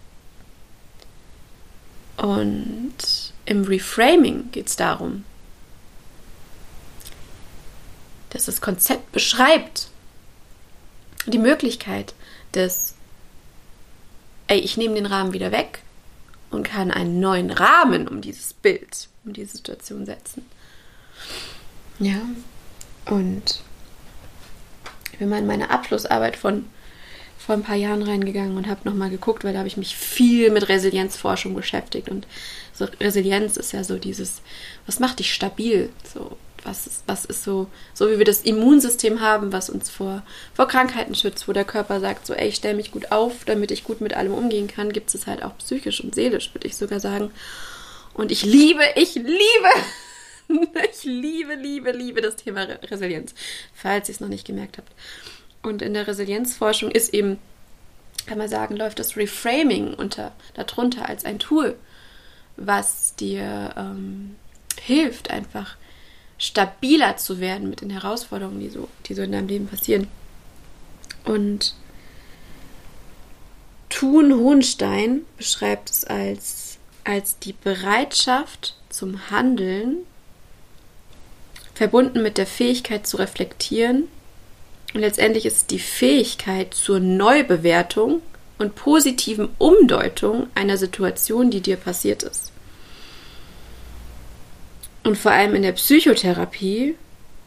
Und 2.17 2.93
im 3.45 3.63
Reframing 3.63 4.51
geht 4.51 4.67
es 4.67 4.75
darum, 4.75 5.23
dass 8.29 8.45
das 8.45 8.61
Konzept 8.61 9.11
beschreibt 9.11 9.89
die 11.25 11.37
Möglichkeit 11.37 12.13
des, 12.53 12.95
ey, 14.47 14.59
ich 14.59 14.77
nehme 14.77 14.95
den 14.95 15.05
Rahmen 15.05 15.33
wieder 15.33 15.51
weg 15.51 15.81
und 16.51 16.63
kann 16.63 16.91
einen 16.91 17.19
neuen 17.19 17.51
Rahmen 17.51 18.07
um 18.07 18.21
dieses 18.21 18.53
Bild, 18.53 19.07
um 19.25 19.33
diese 19.33 19.57
Situation 19.57 20.05
setzen. 20.05 20.45
Ja, 21.99 22.21
und 23.05 23.61
bin 25.19 25.29
mal 25.29 25.39
in 25.39 25.47
meine 25.47 25.69
Abschlussarbeit 25.69 26.35
von 26.35 26.65
vor 27.37 27.55
ein 27.55 27.63
paar 27.63 27.75
Jahren 27.75 28.03
reingegangen 28.03 28.57
und 28.57 28.67
habe 28.67 28.87
nochmal 28.87 29.09
geguckt, 29.09 29.43
weil 29.43 29.53
da 29.53 29.59
habe 29.59 29.67
ich 29.67 29.77
mich 29.77 29.95
viel 29.95 30.51
mit 30.51 30.69
Resilienzforschung 30.69 31.55
beschäftigt. 31.55 32.09
Und 32.09 32.27
so 32.73 32.85
Resilienz 32.99 33.57
ist 33.57 33.71
ja 33.71 33.83
so 33.83 33.97
dieses, 33.97 34.41
was 34.85 34.99
macht 34.99 35.19
dich 35.19 35.33
stabil? 35.33 35.89
So, 36.13 36.37
was 36.63 36.85
ist, 36.85 37.03
was 37.07 37.25
ist 37.25 37.43
so, 37.43 37.67
so 37.93 38.11
wie 38.11 38.17
wir 38.17 38.25
das 38.25 38.41
Immunsystem 38.41 39.21
haben, 39.21 39.51
was 39.51 39.69
uns 39.69 39.89
vor, 39.89 40.21
vor 40.53 40.67
Krankheiten 40.67 41.15
schützt, 41.15 41.47
wo 41.47 41.53
der 41.53 41.65
Körper 41.65 41.99
sagt, 41.99 42.27
so, 42.27 42.33
ey, 42.33 42.49
ich 42.49 42.55
stelle 42.55 42.75
mich 42.75 42.91
gut 42.91 43.11
auf, 43.11 43.45
damit 43.45 43.71
ich 43.71 43.83
gut 43.83 44.01
mit 44.01 44.13
allem 44.13 44.33
umgehen 44.33 44.67
kann, 44.67 44.91
gibt 44.91 45.13
es 45.15 45.25
halt 45.25 45.41
auch 45.41 45.57
psychisch 45.57 46.03
und 46.03 46.13
seelisch, 46.13 46.53
würde 46.53 46.67
ich 46.67 46.75
sogar 46.75 46.99
sagen. 46.99 47.31
Und 48.13 48.31
ich 48.31 48.43
liebe, 48.43 48.83
ich 48.95 49.15
liebe 49.15 49.69
ich 50.91 51.03
liebe, 51.03 51.55
liebe, 51.55 51.91
liebe 51.91 52.21
das 52.21 52.35
Thema 52.35 52.63
Resilienz, 52.63 53.33
falls 53.73 54.09
ihr 54.09 54.15
es 54.15 54.19
noch 54.19 54.27
nicht 54.27 54.45
gemerkt 54.45 54.77
habt. 54.77 54.91
Und 55.61 55.81
in 55.81 55.93
der 55.93 56.07
Resilienzforschung 56.07 56.91
ist 56.91 57.13
eben, 57.13 57.37
kann 58.25 58.37
man 58.37 58.49
sagen, 58.49 58.75
läuft 58.75 58.99
das 58.99 59.17
Reframing 59.17 59.93
unter, 59.93 60.31
darunter 60.53 61.07
als 61.07 61.25
ein 61.25 61.39
Tool, 61.39 61.75
was 62.57 63.15
dir 63.15 63.73
ähm, 63.77 64.35
hilft, 64.81 65.29
einfach 65.29 65.77
stabiler 66.37 67.17
zu 67.17 67.39
werden 67.39 67.69
mit 67.69 67.81
den 67.81 67.89
Herausforderungen, 67.89 68.59
die 68.59 68.69
so, 68.69 68.87
die 69.05 69.13
so 69.13 69.21
in 69.21 69.31
deinem 69.31 69.47
Leben 69.47 69.67
passieren. 69.67 70.07
Und 71.25 71.75
Thun 73.89 74.33
Hohenstein 74.33 75.25
beschreibt 75.37 75.89
es 75.89 76.05
als, 76.05 76.77
als 77.03 77.37
die 77.39 77.53
Bereitschaft 77.53 78.77
zum 78.89 79.29
Handeln, 79.29 80.05
verbunden 81.79 82.21
mit 82.21 82.37
der 82.37 82.45
Fähigkeit 82.45 83.07
zu 83.07 83.15
reflektieren. 83.15 84.09
Und 84.93 84.99
letztendlich 84.99 85.45
ist 85.45 85.55
es 85.55 85.65
die 85.65 85.79
Fähigkeit 85.79 86.73
zur 86.73 86.99
Neubewertung 86.99 88.21
und 88.57 88.75
positiven 88.75 89.47
Umdeutung 89.57 90.47
einer 90.55 90.75
Situation, 90.75 91.51
die 91.51 91.61
dir 91.61 91.77
passiert 91.77 92.23
ist. 92.23 92.51
Und 95.05 95.17
vor 95.17 95.31
allem 95.31 95.55
in 95.55 95.61
der 95.61 95.71
Psychotherapie 95.71 96.95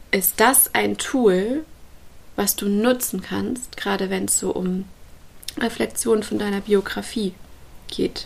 ist 0.09 0.39
das 0.39 0.73
ein 0.73 0.97
Tool, 0.97 1.63
was 2.35 2.55
du 2.55 2.67
nutzen 2.67 3.21
kannst, 3.21 3.77
gerade 3.77 4.09
wenn 4.09 4.25
es 4.25 4.39
so 4.39 4.49
um 4.49 4.85
Reflexion 5.59 6.23
von 6.23 6.39
deiner 6.39 6.61
Biografie 6.61 7.33
geht. 7.87 8.25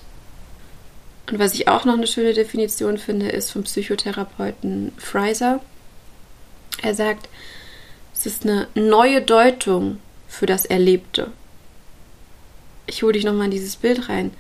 Und 1.29 1.37
was 1.37 1.53
ich 1.53 1.67
auch 1.67 1.83
noch 1.83 1.95
eine 1.95 2.07
schöne 2.07 2.33
Definition 2.33 2.97
finde, 2.97 3.27
ist 3.27 3.51
vom 3.51 3.63
Psychotherapeuten 3.63 4.93
Fraser. 4.97 5.59
Er 6.81 6.93
sagt, 6.93 7.29
es 8.13 8.25
ist 8.25 8.43
eine 8.43 8.67
neue 8.75 9.21
Deutung 9.21 9.99
für 10.27 10.45
das 10.45 10.65
Erlebte. 10.65 11.31
Ich 12.85 13.03
hole 13.03 13.13
dich 13.13 13.23
nochmal 13.23 13.45
in 13.45 13.51
dieses 13.51 13.75
Bild 13.75 14.09
rein. 14.09 14.31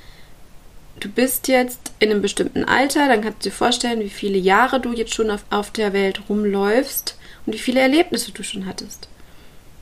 Du 0.99 1.09
bist 1.09 1.47
jetzt 1.47 1.91
in 1.99 2.09
einem 2.09 2.21
bestimmten 2.21 2.63
Alter, 2.63 3.07
dann 3.07 3.21
kannst 3.21 3.45
du 3.45 3.49
dir 3.49 3.55
vorstellen, 3.55 3.99
wie 3.99 4.09
viele 4.09 4.37
Jahre 4.37 4.79
du 4.79 4.93
jetzt 4.93 5.13
schon 5.13 5.29
auf, 5.29 5.43
auf 5.51 5.69
der 5.71 5.93
Welt 5.93 6.21
rumläufst 6.27 7.17
und 7.45 7.53
wie 7.53 7.59
viele 7.59 7.81
Erlebnisse 7.81 8.31
du 8.31 8.43
schon 8.43 8.65
hattest. 8.65 9.07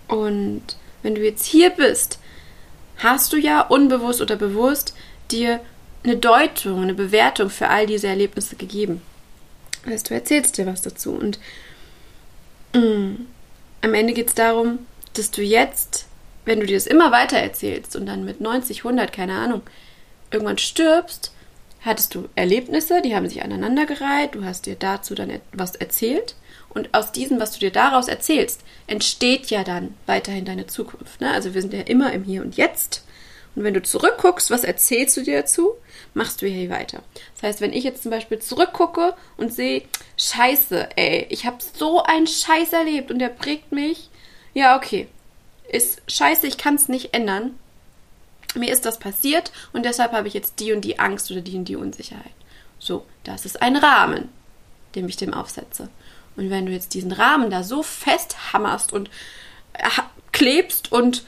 Und 0.08 0.64
wenn 1.04 1.16
du 1.16 1.24
jetzt 1.24 1.46
hier 1.46 1.70
bist, 1.70 2.20
hast 2.98 3.32
du 3.32 3.38
ja 3.38 3.62
unbewusst 3.62 4.22
oder 4.22 4.36
bewusst 4.36 4.94
dir 5.32 5.62
eine 6.04 6.18
Deutung, 6.18 6.82
eine 6.82 6.94
Bewertung 6.94 7.50
für 7.50 7.70
all 7.70 7.88
diese 7.88 8.08
Erlebnisse 8.08 8.56
gegeben. 8.56 9.02
Das 9.84 9.94
heißt, 9.94 10.10
du 10.10 10.14
erzählst 10.16 10.58
dir 10.58 10.66
was 10.66 10.82
dazu. 10.82 11.12
Und 11.12 11.40
mm, 12.76 13.28
am 13.82 13.94
Ende 13.94 14.14
geht 14.14 14.28
es 14.28 14.36
darum, 14.36 14.80
dass 15.14 15.32
du 15.32 15.42
jetzt, 15.42 16.06
wenn 16.46 16.60
du 16.60 16.66
dir 16.66 16.78
das 16.78 16.88
immer 16.88 17.12
weiter 17.12 17.38
erzählst 17.38 17.96
und 17.96 18.06
dann 18.06 18.26
mit 18.26 18.42
90, 18.42 18.80
100, 18.80 19.12
keine 19.12 19.38
Ahnung, 19.38 19.62
irgendwann 20.32 20.58
stirbst, 20.58 21.32
hattest 21.82 22.16
du 22.16 22.28
Erlebnisse, 22.36 23.02
die 23.02 23.16
haben 23.16 23.30
sich 23.30 23.44
aneinandergereiht, 23.44 24.36
du 24.36 24.44
hast 24.44 24.66
dir 24.66 24.76
dazu 24.76 25.16
dann 25.16 25.30
etwas 25.30 25.76
erzählt 25.76 26.36
und 26.70 26.94
aus 26.94 27.12
diesem, 27.12 27.40
was 27.40 27.54
du 27.54 27.60
dir 27.60 27.72
daraus 27.72 28.08
erzählst, 28.08 28.62
entsteht 28.88 29.48
ja 29.48 29.64
dann 29.64 29.96
weiterhin 30.06 30.46
deine 30.46 30.68
Zukunft. 30.68 31.22
Ne? 31.22 31.32
Also 31.32 31.54
wir 31.54 31.62
sind 31.62 31.74
ja 31.74 31.82
immer 31.82 32.12
im 32.12 32.24
Hier 32.24 32.42
und 32.42 32.58
Jetzt. 32.58 33.05
Und 33.56 33.64
wenn 33.64 33.74
du 33.74 33.82
zurückguckst, 33.82 34.52
was 34.52 34.64
erzählst 34.64 35.16
du 35.18 35.22
dir 35.22 35.42
dazu? 35.42 35.76
Machst 36.14 36.42
du 36.42 36.48
hier 36.48 36.70
weiter. 36.70 37.04
Das 37.36 37.44
heißt, 37.44 37.62
wenn 37.62 37.74
ich 37.74 37.84
jetzt 37.84 38.04
zum 38.04 38.12
Beispiel 38.12 38.40
zurückgucke 38.40 39.14
und 39.38 39.54
sehe, 39.54 39.84
scheiße, 40.18 40.90
ey, 40.98 41.28
ich 41.30 41.46
habe 41.46 41.58
so 41.78 42.04
einen 42.04 42.28
Scheiß 42.28 42.74
erlebt 42.74 43.12
und 43.12 43.20
der 43.20 43.30
prägt 43.30 43.72
mich. 43.72 44.10
Ja, 44.54 44.76
okay. 44.78 45.08
Ist 45.68 46.02
scheiße, 46.08 46.48
ich 46.48 46.58
kann 46.58 46.76
es 46.76 46.90
nicht 46.90 47.14
ändern. 47.14 47.58
Mir 48.56 48.72
ist 48.72 48.86
das 48.86 49.00
passiert 49.00 49.52
und 49.74 49.84
deshalb 49.84 50.14
habe 50.14 50.28
ich 50.28 50.34
jetzt 50.34 50.60
die 50.60 50.72
und 50.72 50.82
die 50.82 51.00
Angst 51.00 51.30
oder 51.32 51.42
die 51.42 51.58
und 51.58 51.66
die 51.66 51.76
Unsicherheit. 51.76 52.32
So, 52.80 53.06
das 53.24 53.46
ist 53.46 53.62
ein 53.62 53.76
Rahmen, 53.76 54.30
den 54.96 55.10
ich 55.10 55.18
dem 55.18 55.34
aufsetze. 55.34 55.90
Und 56.38 56.50
wenn 56.50 56.66
du 56.66 56.72
jetzt 56.72 56.94
diesen 56.94 57.12
Rahmen 57.12 57.50
da 57.50 57.64
so 57.64 57.84
festhammerst 57.84 58.94
und 58.94 59.10
klebst 60.32 60.92
und 60.92 61.24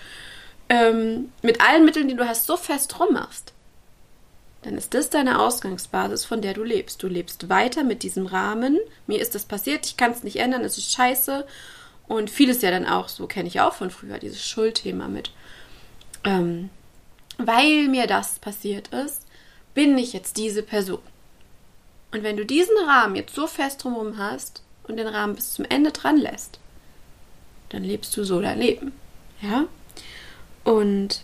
ähm, 0.70 1.32
mit 1.42 1.62
allen 1.62 1.86
Mitteln, 1.86 2.08
die 2.08 2.16
du 2.16 2.28
hast, 2.28 2.46
so 2.46 2.58
fest 2.58 3.00
rummachst, 3.00 3.54
dann 4.64 4.78
ist 4.78 4.94
das 4.94 5.10
deine 5.10 5.40
Ausgangsbasis, 5.40 6.26
von 6.26 6.42
der 6.42 6.54
du 6.54 6.64
lebst. 6.64 7.02
Du 7.02 7.08
lebst 7.08 7.48
weiter 7.48 7.84
mit 7.84 8.04
diesem 8.04 8.26
Rahmen. 8.26 8.78
Mir 9.06 9.22
ist 9.22 9.36
das 9.36 9.46
passiert, 9.46 9.86
ich 9.86 9.98
kann 9.98 10.12
es 10.12 10.24
nicht 10.24 10.38
ändern, 10.38 10.64
es 10.64 10.78
ist 10.78 10.92
scheiße. 10.92 11.46
Und 12.08 12.30
vieles 12.30 12.62
ja 12.62 12.72
dann 12.72 12.86
auch, 12.86 13.08
so 13.08 13.28
kenne 13.28 13.48
ich 13.48 13.62
auch 13.62 13.74
von 13.74 13.90
früher, 13.90 14.18
dieses 14.18 14.46
Schuldthema 14.46 15.08
mit. 15.08 15.32
Ähm, 16.24 16.70
weil 17.38 17.88
mir 17.88 18.08
das 18.08 18.40
passiert 18.40 18.90
ist, 18.90 19.26
bin 19.74 19.98
ich 19.98 20.14
jetzt 20.14 20.38
diese 20.38 20.64
Person. 20.64 21.02
Und 22.12 22.24
wenn 22.24 22.38
du 22.38 22.46
diesen 22.46 22.76
Rahmen 22.88 23.16
jetzt 23.16 23.36
so 23.36 23.48
fest 23.48 23.84
drumherum 23.84 24.18
hast, 24.18 24.64
und 24.88 24.98
den 24.98 25.08
Rahmen 25.08 25.36
bis 25.36 25.54
zum 25.54 25.66
Ende 25.66 25.92
dran 25.92 26.18
lässt, 26.18 26.60
dann 27.70 27.84
lebst 27.84 28.16
du 28.16 28.24
so 28.24 28.42
dein 28.42 28.60
Leben. 28.60 28.94
Ja? 29.42 29.66
Und 30.68 31.22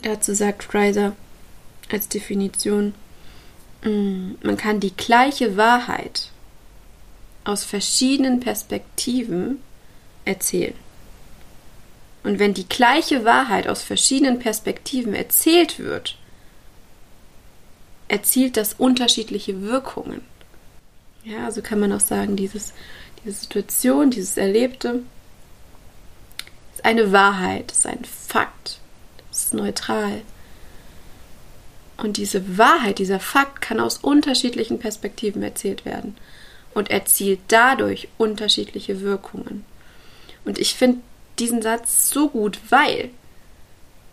dazu 0.00 0.32
sagt 0.32 0.64
Fraser 0.64 1.14
als 1.90 2.08
Definition, 2.08 2.94
mm, 3.84 4.30
man 4.42 4.56
kann 4.56 4.80
die 4.80 4.96
gleiche 4.96 5.58
Wahrheit 5.58 6.30
aus 7.44 7.64
verschiedenen 7.64 8.40
Perspektiven 8.40 9.58
erzählen. 10.24 10.72
Und 12.22 12.38
wenn 12.38 12.54
die 12.54 12.66
gleiche 12.66 13.26
Wahrheit 13.26 13.68
aus 13.68 13.82
verschiedenen 13.82 14.38
Perspektiven 14.38 15.12
erzählt 15.12 15.78
wird, 15.78 16.16
erzielt 18.08 18.56
das 18.56 18.72
unterschiedliche 18.72 19.60
Wirkungen. 19.60 20.22
Ja, 21.24 21.44
also 21.44 21.60
kann 21.60 21.78
man 21.78 21.92
auch 21.92 22.00
sagen, 22.00 22.36
dieses, 22.36 22.72
diese 23.22 23.32
Situation, 23.32 24.10
dieses 24.10 24.38
Erlebte, 24.38 25.02
ist 26.80 26.86
eine 26.86 27.12
Wahrheit, 27.12 27.72
ist 27.72 27.86
ein 27.86 28.04
Fakt, 28.04 28.78
ist 29.30 29.52
neutral. 29.52 30.22
Und 31.98 32.16
diese 32.16 32.56
Wahrheit, 32.56 32.98
dieser 32.98 33.20
Fakt 33.20 33.60
kann 33.60 33.80
aus 33.80 33.98
unterschiedlichen 33.98 34.78
Perspektiven 34.78 35.42
erzählt 35.42 35.84
werden 35.84 36.16
und 36.72 36.90
erzielt 36.90 37.40
dadurch 37.48 38.08
unterschiedliche 38.16 39.02
Wirkungen. 39.02 39.66
Und 40.46 40.58
ich 40.58 40.74
finde 40.74 41.00
diesen 41.38 41.60
Satz 41.60 42.08
so 42.08 42.30
gut, 42.30 42.58
weil 42.70 43.10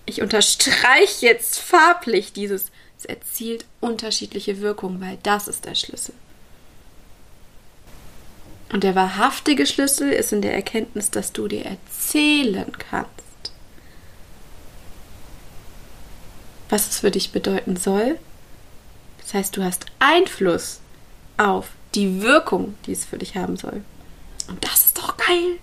ich 0.05 0.21
unterstreiche 0.21 1.25
jetzt 1.25 1.59
farblich 1.59 2.33
dieses, 2.33 2.71
es 2.97 3.05
erzielt 3.05 3.63
unterschiedliche 3.79 4.59
Wirkungen, 4.59 4.99
weil 4.99 5.17
das 5.23 5.47
ist 5.47 5.63
der 5.63 5.75
Schlüssel. 5.75 6.13
Und 8.71 8.83
der 8.83 8.95
wahrhaftige 8.95 9.65
Schlüssel 9.65 10.11
ist 10.11 10.33
in 10.33 10.41
der 10.41 10.53
Erkenntnis, 10.53 11.09
dass 11.09 11.31
du 11.31 11.47
dir 11.47 11.65
erzählen 11.65 12.71
kannst, 12.77 13.11
was 16.69 16.89
es 16.89 16.99
für 16.99 17.11
dich 17.11 17.31
bedeuten 17.31 17.77
soll. 17.77 18.19
Das 19.21 19.33
heißt, 19.33 19.55
du 19.55 19.63
hast 19.63 19.85
Einfluss 19.99 20.81
auf 21.37 21.69
die 21.95 22.21
Wirkung, 22.21 22.75
die 22.85 22.91
es 22.91 23.05
für 23.05 23.17
dich 23.17 23.35
haben 23.35 23.55
soll. 23.55 23.83
Und 24.47 24.63
das 24.63 24.85
ist 24.85 24.97
doch 24.97 25.15
geil. 25.17 25.59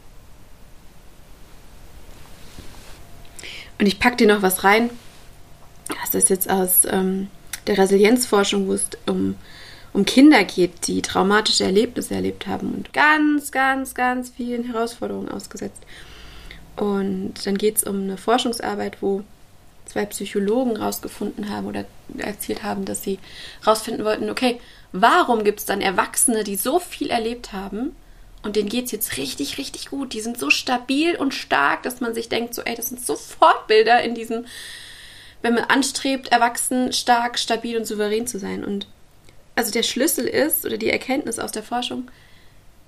Und 3.78 3.86
ich 3.86 3.98
packe 3.98 4.16
dir 4.16 4.28
noch 4.28 4.42
was 4.42 4.64
rein. 4.64 4.90
Das 6.02 6.14
ist 6.14 6.30
jetzt 6.30 6.48
aus 6.48 6.84
ähm, 6.86 7.28
der 7.66 7.76
Resilienzforschung, 7.76 8.68
wo 8.68 8.72
es 8.72 8.88
um 9.06 9.36
um 9.94 10.04
Kinder 10.04 10.42
geht, 10.44 10.88
die 10.88 11.00
traumatische 11.00 11.64
Erlebnisse 11.64 12.14
erlebt 12.14 12.46
haben 12.48 12.74
und 12.74 12.92
ganz, 12.92 13.52
ganz, 13.52 13.94
ganz 13.94 14.28
vielen 14.28 14.64
Herausforderungen 14.64 15.30
ausgesetzt. 15.30 15.82
Und 16.76 17.34
dann 17.44 17.56
geht 17.56 17.76
es 17.76 17.84
um 17.84 18.02
eine 18.02 18.18
Forschungsarbeit, 18.18 19.00
wo 19.00 19.22
zwei 19.86 20.04
Psychologen 20.06 20.76
rausgefunden 20.76 21.48
haben 21.48 21.68
oder 21.68 21.84
erzählt 22.18 22.64
haben, 22.64 22.84
dass 22.84 23.04
sie 23.04 23.20
rausfinden 23.64 24.04
wollten, 24.04 24.30
okay, 24.30 24.60
warum 24.90 25.44
gibt 25.44 25.60
es 25.60 25.64
dann 25.64 25.80
Erwachsene, 25.80 26.42
die 26.42 26.56
so 26.56 26.80
viel 26.80 27.10
erlebt 27.10 27.52
haben 27.52 27.94
und 28.42 28.56
denen 28.56 28.68
geht 28.68 28.86
es 28.86 28.92
jetzt 28.92 29.16
richtig, 29.16 29.58
richtig 29.58 29.90
gut. 29.90 30.12
Die 30.12 30.20
sind 30.20 30.38
so 30.38 30.50
stabil 30.50 31.14
und 31.14 31.34
stark, 31.34 31.84
dass 31.84 32.00
man 32.00 32.14
sich 32.14 32.28
denkt, 32.28 32.54
so, 32.54 32.62
ey, 32.62 32.74
das 32.74 32.88
sind 32.88 33.00
so 33.00 33.14
Fortbilder 33.14 34.02
in 34.02 34.16
diesem, 34.16 34.46
wenn 35.42 35.54
man 35.54 35.64
anstrebt, 35.64 36.32
erwachsen, 36.32 36.92
stark, 36.92 37.38
stabil 37.38 37.76
und 37.76 37.86
souverän 37.86 38.26
zu 38.26 38.40
sein. 38.40 38.64
Und 38.64 38.88
also 39.54 39.70
der 39.70 39.82
Schlüssel 39.82 40.26
ist 40.26 40.64
oder 40.64 40.76
die 40.76 40.90
Erkenntnis 40.90 41.38
aus 41.38 41.52
der 41.52 41.62
Forschung, 41.62 42.10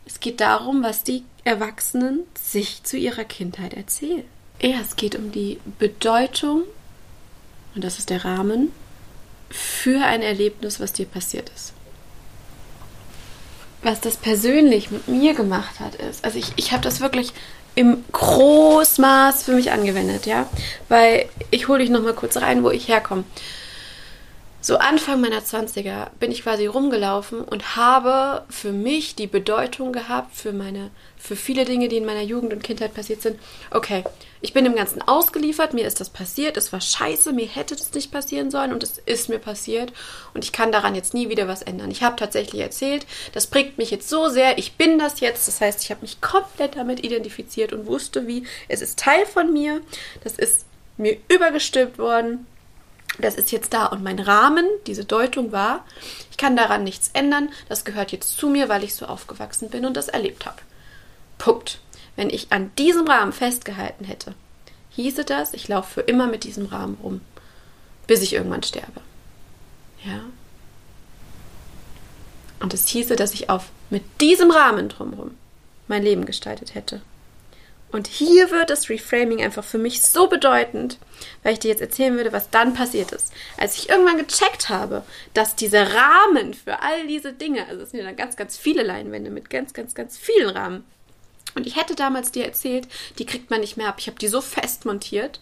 es 0.07 0.21
geht 0.21 0.41
darum, 0.41 0.83
was 0.83 1.03
die 1.03 1.25
Erwachsenen 1.45 2.21
sich 2.41 2.83
zu 2.85 2.97
ihrer 2.97 3.25
Kindheit 3.25 3.75
erzählen. 3.75 4.25
Ja, 4.61 4.81
es 4.81 4.97
geht 4.97 5.17
um 5.17 5.33
die 5.33 5.59
Bedeutung, 5.79 6.63
und 7.75 7.85
das 7.85 7.99
ist 7.99 8.11
der 8.11 8.25
Rahmen, 8.25 8.73
für 9.51 10.05
ein 10.05 10.23
Erlebnis, 10.23 10.81
was 10.81 10.93
dir 10.93 11.07
passiert 11.07 11.51
ist. 11.55 11.73
Was 13.83 14.01
das 14.01 14.17
persönlich 14.17 14.91
mit 14.91 15.07
mir 15.09 15.35
gemacht 15.35 15.79
hat, 15.81 15.97
ist, 15.97 16.25
also 16.25 16.39
ich, 16.39 16.53
ich 16.57 16.73
habe 16.73 16.83
das 16.83 17.01
wirklich 17.01 17.33
im 17.75 18.03
Großmaß 18.11 19.43
für 19.43 19.53
mich 19.53 19.71
angewendet, 19.71 20.27
ja, 20.27 20.49
weil 20.89 21.29
ich 21.51 21.69
hole 21.69 21.81
dich 21.81 21.91
nochmal 21.91 22.15
kurz 22.15 22.39
rein, 22.39 22.65
wo 22.65 22.71
ich 22.71 22.89
herkomme. 22.89 23.25
So 24.61 24.79
Anfang 24.79 25.21
meiner 25.21 25.41
20er 25.41 26.09
bin 26.19 26.33
ich 26.33 26.43
quasi 26.43 26.67
rumgelaufen 26.67 27.43
und 27.43 27.77
habe 27.77 28.45
für 28.49 28.73
mich 28.73 29.15
die 29.15 29.27
Bedeutung 29.27 29.93
gehabt, 29.93 30.35
für 30.35 30.53
meine, 30.53 30.91
für 31.17 31.37
viele 31.37 31.65
Dinge, 31.65 31.89
die 31.89 31.99
in 31.99 32.05
meiner 32.05 32.23
Jugend 32.23 32.53
und 32.53 32.65
Kindheit 32.65 32.93
passiert 32.93 33.23
sind. 33.23 33.39
Okay, 33.71 34.03
ich 34.41 34.53
bin 34.53 34.65
dem 34.65 34.75
Ganzen 34.75 35.03
ausgeliefert, 35.03 35.73
mir 35.73 35.87
ist 35.87 36.01
das 36.01 36.11
passiert, 36.11 36.57
es 36.57 36.73
war 36.73 36.81
scheiße, 36.81 37.33
mir 37.33 37.47
hätte 37.47 37.77
das 37.77 37.93
nicht 37.95 38.11
passieren 38.11 38.51
sollen 38.51 38.73
und 38.73 38.83
es 38.83 38.99
ist 38.99 39.29
mir 39.29 39.39
passiert 39.39 39.93
und 40.35 40.45
ich 40.45 40.53
kann 40.53 40.73
daran 40.73 40.95
jetzt 40.95 41.15
nie 41.15 41.29
wieder 41.29 41.49
was 41.49 41.63
ändern. 41.63 41.91
Ich 41.91 42.03
habe 42.03 42.17
tatsächlich 42.17 42.61
erzählt, 42.61 43.07
das 43.33 43.47
prägt 43.47 43.79
mich 43.79 43.91
jetzt 43.91 44.09
so 44.09 44.29
sehr, 44.29 44.59
ich 44.59 44.75
bin 44.77 44.99
das 44.99 45.21
jetzt, 45.21 45.47
das 45.47 45.61
heißt, 45.61 45.83
ich 45.83 45.91
habe 45.91 46.03
mich 46.03 46.21
komplett 46.21 46.77
damit 46.77 47.05
identifiziert 47.05 47.73
und 47.73 47.87
wusste, 47.87 48.27
wie, 48.27 48.45
es 48.69 48.83
ist 48.83 48.99
Teil 48.99 49.27
von 49.27 49.53
mir, 49.53 49.81
das 50.25 50.35
ist 50.35 50.67
mir 50.97 51.19
übergestülpt 51.29 51.99
worden 51.99 52.47
das 53.19 53.37
ist 53.37 53.53
jetzt 53.53 53.73
da. 53.73 53.87
Und 53.87 54.03
mein 54.03 54.19
Rahmen, 54.19 54.67
diese 54.87 55.05
Deutung 55.05 55.53
war, 55.53 55.85
ich 56.31 56.37
kann 56.37 56.57
daran 56.57 56.85
nichts 56.85 57.11
ändern, 57.13 57.51
das 57.69 57.85
gehört 57.85 58.13
jetzt 58.13 58.37
zu 58.37 58.49
mir, 58.49 58.69
weil 58.69 58.85
ich 58.85 58.95
so 58.95 59.07
aufgewachsen 59.07 59.71
bin 59.71 59.87
und 59.87 59.97
das 59.97 60.09
erlebt 60.09 60.47
habe. 60.47 60.59
Punkt. 61.39 61.81
Wenn 62.17 62.31
ich 62.31 62.51
an 62.51 62.71
diesem 62.79 63.07
Rahmen 63.07 63.33
festgehalten 63.33 64.05
hätte, 64.05 64.35
hieße 64.91 65.25
das, 65.25 65.53
ich 65.53 65.69
laufe 65.69 65.95
für 65.95 66.01
immer 66.01 66.27
mit 66.27 66.45
diesem 66.45 66.67
Rahmen 66.67 66.97
rum, 67.03 67.21
bis 68.07 68.23
ich 68.23 68.33
irgendwann 68.33 68.63
sterbe. 68.63 69.03
Ja. 70.03 70.21
Und 72.61 72.73
es 72.73 72.87
hieße, 72.87 73.17
dass 73.17 73.35
ich 73.35 73.51
auf 73.51 73.71
mit 73.91 74.03
diesem 74.23 74.51
Rahmen 74.51 74.89
drumherum 74.89 75.33
mein 75.89 76.03
Leben 76.03 76.25
gestaltet 76.25 76.75
hätte. 76.75 77.03
Und 77.93 78.09
hier 78.09 78.51
wird 78.51 78.71
das 78.71 78.91
Reframing 78.91 79.43
einfach 79.43 79.65
für 79.65 79.79
mich 79.79 80.03
so 80.03 80.27
bedeutend, 80.27 80.99
weil 81.43 81.53
ich 81.53 81.61
dir 81.61 81.69
jetzt 81.69 81.81
erzählen 81.81 82.17
würde, 82.17 82.33
was 82.33 82.51
dann 82.51 82.75
passiert 82.75 83.13
ist. 83.13 83.33
Als 83.57 83.79
ich 83.79 83.89
irgendwann 83.89 84.19
gecheckt 84.19 84.69
habe, 84.69 85.05
dass 85.35 85.55
dieser 85.55 85.95
Rahmen 85.95 86.53
für 86.53 86.83
all 86.83 87.07
diese 87.07 87.33
Dinge, 87.33 87.67
also 87.69 87.83
es 87.83 87.91
sind 87.91 88.01
ja 88.01 88.07
dann 88.07 88.17
ganz, 88.17 88.37
ganz 88.37 88.59
viele 88.59 88.83
Leinwände 88.83 89.31
mit 89.31 89.51
ganz, 89.51 89.73
ganz, 89.73 89.95
ganz 89.95 90.19
vielen 90.19 90.51
Rahmen. 90.51 90.85
Und 91.55 91.67
ich 91.67 91.77
hätte 91.77 91.95
damals 91.95 92.33
dir 92.33 92.45
erzählt, 92.45 92.87
die 93.19 93.25
kriegt 93.25 93.51
man 93.51 93.61
nicht 93.61 93.77
mehr 93.77 93.89
ab. 93.89 93.97
Ich 93.99 94.09
habe 94.09 94.19
die 94.19 94.29
so 94.29 94.43
fest 94.43 94.85
montiert, 94.85 95.41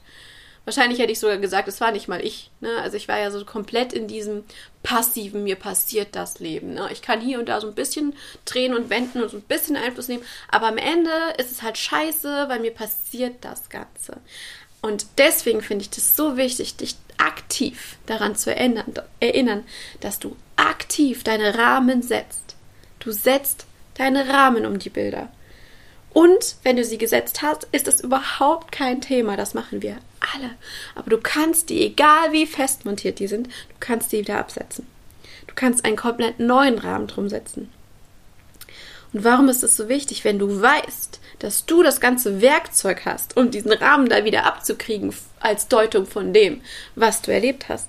Wahrscheinlich 0.65 0.99
hätte 0.99 1.13
ich 1.13 1.21
sogar 1.21 1.37
gesagt, 1.37 1.69
es 1.69 1.81
war 1.81 1.93
nicht 1.93 2.09
mal 2.09 2.25
ich. 2.25 2.51
Ne? 2.61 2.71
Also 2.83 2.97
ich 2.97 3.07
war 3.07 3.19
ja 3.19 3.31
so 3.31 3.45
komplett 3.45 3.93
in 3.93 4.09
diesem 4.09 4.45
passiven, 4.83 5.45
mir 5.45 5.57
passiert 5.57 6.17
das 6.17 6.41
Leben. 6.41 6.75
Ne? 6.75 6.89
Ich 6.91 7.03
kann 7.03 7.21
hier 7.21 7.39
und 7.39 7.49
da 7.49 7.61
so 7.61 7.67
ein 7.67 7.75
bisschen 7.75 8.15
drehen 8.47 8.75
und 8.75 8.89
wenden 8.89 9.23
und 9.23 9.31
so 9.31 9.37
ein 9.37 9.43
bisschen 9.43 9.77
Einfluss 9.77 10.09
nehmen, 10.09 10.25
aber 10.51 10.69
am 10.69 10.79
Ende 10.79 11.11
ist 11.39 11.51
es 11.51 11.63
halt 11.63 11.77
scheiße, 11.77 12.49
weil 12.49 12.61
mir 12.61 12.73
passiert 12.73 13.37
das 13.43 13.69
Ganze. 13.69 14.19
Und 14.81 15.07
deswegen 15.19 15.63
finde 15.63 15.83
ich 15.83 15.91
das 15.91 16.17
so 16.17 16.37
wichtig, 16.37 16.77
dich 16.77 16.97
aktiv 17.17 17.97
daran 18.07 18.37
zu 18.37 18.55
erinnern, 18.55 19.65
dass 20.01 20.19
du 20.19 20.37
aktiv 20.57 21.25
deine 21.25 21.57
Rahmen 21.57 22.03
setzt. 22.03 22.55
Du 23.01 23.11
setzt 23.13 23.67
deine 23.95 24.29
Rahmen 24.29 24.67
um 24.67 24.79
die 24.79 24.91
Bilder. 24.91 25.31
Und 26.13 26.57
wenn 26.63 26.77
du 26.77 26.85
sie 26.85 26.99
gesetzt 26.99 27.43
hast, 27.43 27.67
ist 27.73 27.87
das 27.87 28.01
überhaupt 28.01 28.73
kein 28.73 29.01
Thema. 29.01 29.37
Das 29.37 29.55
machen 29.55 29.83
wir 29.83 29.99
alle. 30.35 30.51
Aber 30.95 31.11
du 31.11 31.19
kannst 31.19 31.71
die, 31.71 31.85
egal 31.85 32.33
wie 32.33 32.47
fest 32.47 32.85
montiert 32.85 33.19
die 33.19 33.27
sind, 33.27 33.47
du 33.47 33.75
kannst 33.81 34.13
die 34.13 34.19
wieder 34.19 34.39
absetzen. 34.39 34.87
Du 35.47 35.55
kannst 35.55 35.85
einen 35.85 35.97
komplett 35.97 36.41
neuen 36.41 36.79
Rahmen 36.79 37.07
drum 37.07 37.29
setzen. 37.29 37.71
Und 39.13 39.25
warum 39.25 39.49
ist 39.49 39.63
es 39.63 39.77
so 39.77 39.89
wichtig, 39.89 40.25
wenn 40.25 40.39
du 40.39 40.61
weißt, 40.61 41.21
dass 41.39 41.67
du 41.67 41.83
das 41.83 42.01
ganze 42.01 42.41
Werkzeug 42.41 43.05
hast, 43.05 43.37
um 43.37 43.51
diesen 43.51 43.73
Rahmen 43.73 44.09
da 44.09 44.25
wieder 44.25 44.45
abzukriegen 44.45 45.15
als 45.41 45.69
Deutung 45.69 46.07
von 46.07 46.33
dem, 46.33 46.63
was 46.97 47.23
du 47.23 47.33
erlebt 47.33 47.69
hast? 47.69 47.89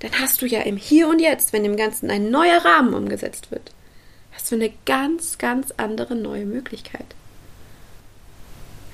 Dann 0.00 0.12
hast 0.20 0.42
du 0.42 0.46
ja 0.46 0.60
im 0.60 0.76
Hier 0.76 1.08
und 1.08 1.18
Jetzt, 1.18 1.52
wenn 1.52 1.64
dem 1.64 1.76
Ganzen 1.76 2.10
ein 2.10 2.30
neuer 2.30 2.64
Rahmen 2.64 2.94
umgesetzt 2.94 3.50
wird, 3.50 3.72
hast 4.32 4.50
du 4.50 4.56
eine 4.56 4.72
ganz, 4.86 5.38
ganz 5.38 5.72
andere 5.76 6.14
neue 6.14 6.44
Möglichkeit. 6.44 7.06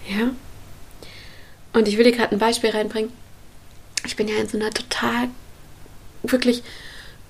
Ja? 0.08 0.30
Und 1.74 1.88
ich 1.88 1.98
will 1.98 2.04
dir 2.04 2.12
gerade 2.12 2.34
ein 2.34 2.38
Beispiel 2.38 2.70
reinbringen. 2.70 3.12
Ich 4.06 4.16
bin 4.16 4.28
ja 4.28 4.36
in 4.36 4.48
so 4.48 4.56
einer 4.56 4.70
total, 4.70 5.28
wirklich 6.22 6.62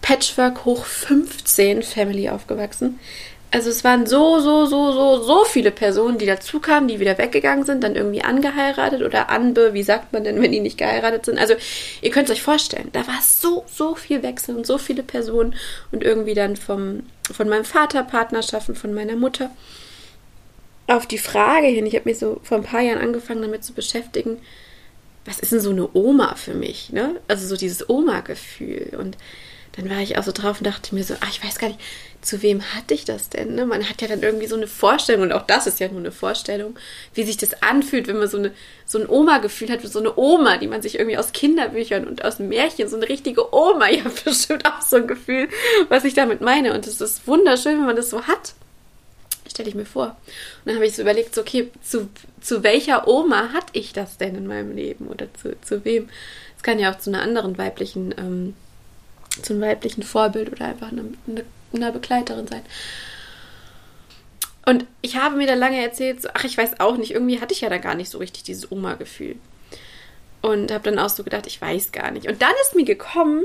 Patchwork 0.02 0.64
hoch 0.66 0.84
15 0.84 1.82
Family 1.82 2.28
aufgewachsen. 2.28 3.00
Also 3.50 3.70
es 3.70 3.84
waren 3.84 4.04
so, 4.06 4.40
so, 4.40 4.66
so, 4.66 4.92
so, 4.92 5.22
so 5.22 5.44
viele 5.44 5.70
Personen, 5.70 6.18
die 6.18 6.26
dazu 6.26 6.58
kamen, 6.58 6.88
die 6.88 6.98
wieder 6.98 7.16
weggegangen 7.16 7.64
sind, 7.64 7.84
dann 7.84 7.94
irgendwie 7.94 8.22
angeheiratet 8.22 9.02
oder 9.02 9.30
anbe, 9.30 9.72
wie 9.74 9.84
sagt 9.84 10.12
man 10.12 10.24
denn, 10.24 10.42
wenn 10.42 10.50
die 10.50 10.60
nicht 10.60 10.76
geheiratet 10.76 11.24
sind? 11.24 11.38
Also 11.38 11.54
ihr 12.02 12.10
könnt 12.10 12.28
es 12.28 12.34
euch 12.34 12.42
vorstellen, 12.42 12.90
da 12.92 13.06
war 13.06 13.20
so, 13.22 13.64
so 13.72 13.94
viel 13.94 14.24
Wechsel 14.24 14.56
und 14.56 14.66
so 14.66 14.76
viele 14.76 15.04
Personen 15.04 15.54
und 15.92 16.02
irgendwie 16.02 16.34
dann 16.34 16.56
vom, 16.56 17.04
von 17.32 17.48
meinem 17.48 17.64
Vater 17.64 18.02
Partnerschaften, 18.02 18.74
von 18.74 18.92
meiner 18.92 19.14
Mutter 19.14 19.50
auf 20.86 21.06
die 21.06 21.18
Frage 21.18 21.66
hin, 21.66 21.86
ich 21.86 21.94
habe 21.94 22.08
mich 22.08 22.18
so 22.18 22.40
vor 22.42 22.58
ein 22.58 22.64
paar 22.64 22.80
Jahren 22.80 22.98
angefangen 22.98 23.42
damit 23.42 23.64
zu 23.64 23.72
beschäftigen, 23.72 24.38
was 25.24 25.38
ist 25.38 25.52
denn 25.52 25.60
so 25.60 25.70
eine 25.70 25.88
Oma 25.94 26.34
für 26.34 26.54
mich, 26.54 26.90
ne? 26.92 27.20
Also 27.28 27.46
so 27.46 27.56
dieses 27.56 27.88
Oma-Gefühl. 27.88 28.94
Und 28.98 29.16
dann 29.76 29.88
war 29.88 29.98
ich 30.00 30.18
auch 30.18 30.22
so 30.22 30.32
drauf 30.32 30.58
und 30.58 30.66
dachte 30.66 30.94
mir 30.94 31.02
so, 31.02 31.14
ach, 31.20 31.30
ich 31.30 31.42
weiß 31.42 31.58
gar 31.58 31.68
nicht, 31.68 31.80
zu 32.20 32.42
wem 32.42 32.62
hatte 32.74 32.94
ich 32.94 33.04
das 33.04 33.30
denn? 33.30 33.54
Ne? 33.54 33.66
Man 33.66 33.88
hat 33.88 34.02
ja 34.02 34.08
dann 34.08 34.22
irgendwie 34.22 34.46
so 34.46 34.56
eine 34.56 34.66
Vorstellung, 34.66 35.22
und 35.22 35.32
auch 35.32 35.46
das 35.46 35.66
ist 35.66 35.80
ja 35.80 35.88
nur 35.88 35.98
eine 35.98 36.12
Vorstellung, 36.12 36.78
wie 37.14 37.24
sich 37.24 37.38
das 37.38 37.62
anfühlt, 37.62 38.06
wenn 38.06 38.18
man 38.18 38.28
so, 38.28 38.38
eine, 38.38 38.52
so 38.84 38.98
ein 38.98 39.08
Oma-Gefühl 39.08 39.70
hat, 39.70 39.82
so 39.82 39.98
eine 39.98 40.16
Oma, 40.16 40.58
die 40.58 40.68
man 40.68 40.82
sich 40.82 40.98
irgendwie 40.98 41.18
aus 41.18 41.32
Kinderbüchern 41.32 42.06
und 42.06 42.24
aus 42.24 42.38
Märchen, 42.38 42.88
so 42.88 42.96
eine 42.96 43.08
richtige 43.08 43.54
Oma, 43.54 43.88
ja, 43.90 44.02
bestimmt 44.24 44.66
auch 44.66 44.82
so 44.82 44.96
ein 44.96 45.06
Gefühl, 45.06 45.48
was 45.88 46.04
ich 46.04 46.14
damit 46.14 46.40
meine. 46.42 46.74
Und 46.74 46.86
es 46.86 47.00
ist 47.00 47.26
wunderschön, 47.26 47.78
wenn 47.78 47.86
man 47.86 47.96
das 47.96 48.10
so 48.10 48.22
hat 48.22 48.54
stelle 49.54 49.68
ich 49.70 49.74
mir 49.74 49.86
vor. 49.86 50.06
Und 50.06 50.66
dann 50.66 50.74
habe 50.76 50.86
ich 50.86 50.94
so 50.94 51.02
überlegt, 51.02 51.34
so, 51.34 51.40
okay, 51.40 51.70
zu, 51.82 52.08
zu 52.40 52.62
welcher 52.62 53.08
Oma 53.08 53.52
hatte 53.52 53.72
ich 53.72 53.92
das 53.92 54.18
denn 54.18 54.34
in 54.34 54.46
meinem 54.46 54.74
Leben 54.74 55.06
oder 55.06 55.32
zu, 55.34 55.58
zu 55.62 55.84
wem? 55.84 56.08
Es 56.56 56.62
kann 56.62 56.78
ja 56.78 56.92
auch 56.92 56.98
zu 56.98 57.10
einer 57.10 57.22
anderen 57.22 57.56
weiblichen, 57.56 58.14
ähm, 58.18 58.54
zu 59.42 59.54
einem 59.54 59.62
weiblichen 59.62 60.02
Vorbild 60.02 60.52
oder 60.52 60.66
einfach 60.66 60.92
einer 60.92 61.04
eine 61.74 61.92
Begleiterin 61.92 62.46
sein. 62.46 62.62
Und 64.66 64.86
ich 65.02 65.16
habe 65.16 65.36
mir 65.36 65.46
da 65.46 65.54
lange 65.54 65.82
erzählt, 65.82 66.22
so, 66.22 66.28
ach, 66.32 66.44
ich 66.44 66.56
weiß 66.56 66.80
auch 66.80 66.96
nicht, 66.96 67.10
irgendwie 67.10 67.40
hatte 67.40 67.52
ich 67.52 67.60
ja 67.60 67.68
da 67.68 67.78
gar 67.78 67.94
nicht 67.94 68.10
so 68.10 68.18
richtig 68.18 68.44
dieses 68.44 68.70
Oma-Gefühl. 68.72 69.36
Und 70.40 70.72
habe 70.72 70.90
dann 70.90 70.98
auch 70.98 71.10
so 71.10 71.22
gedacht, 71.22 71.46
ich 71.46 71.60
weiß 71.60 71.92
gar 71.92 72.10
nicht. 72.10 72.28
Und 72.28 72.40
dann 72.40 72.52
ist 72.62 72.74
mir 72.74 72.84
gekommen, 72.84 73.44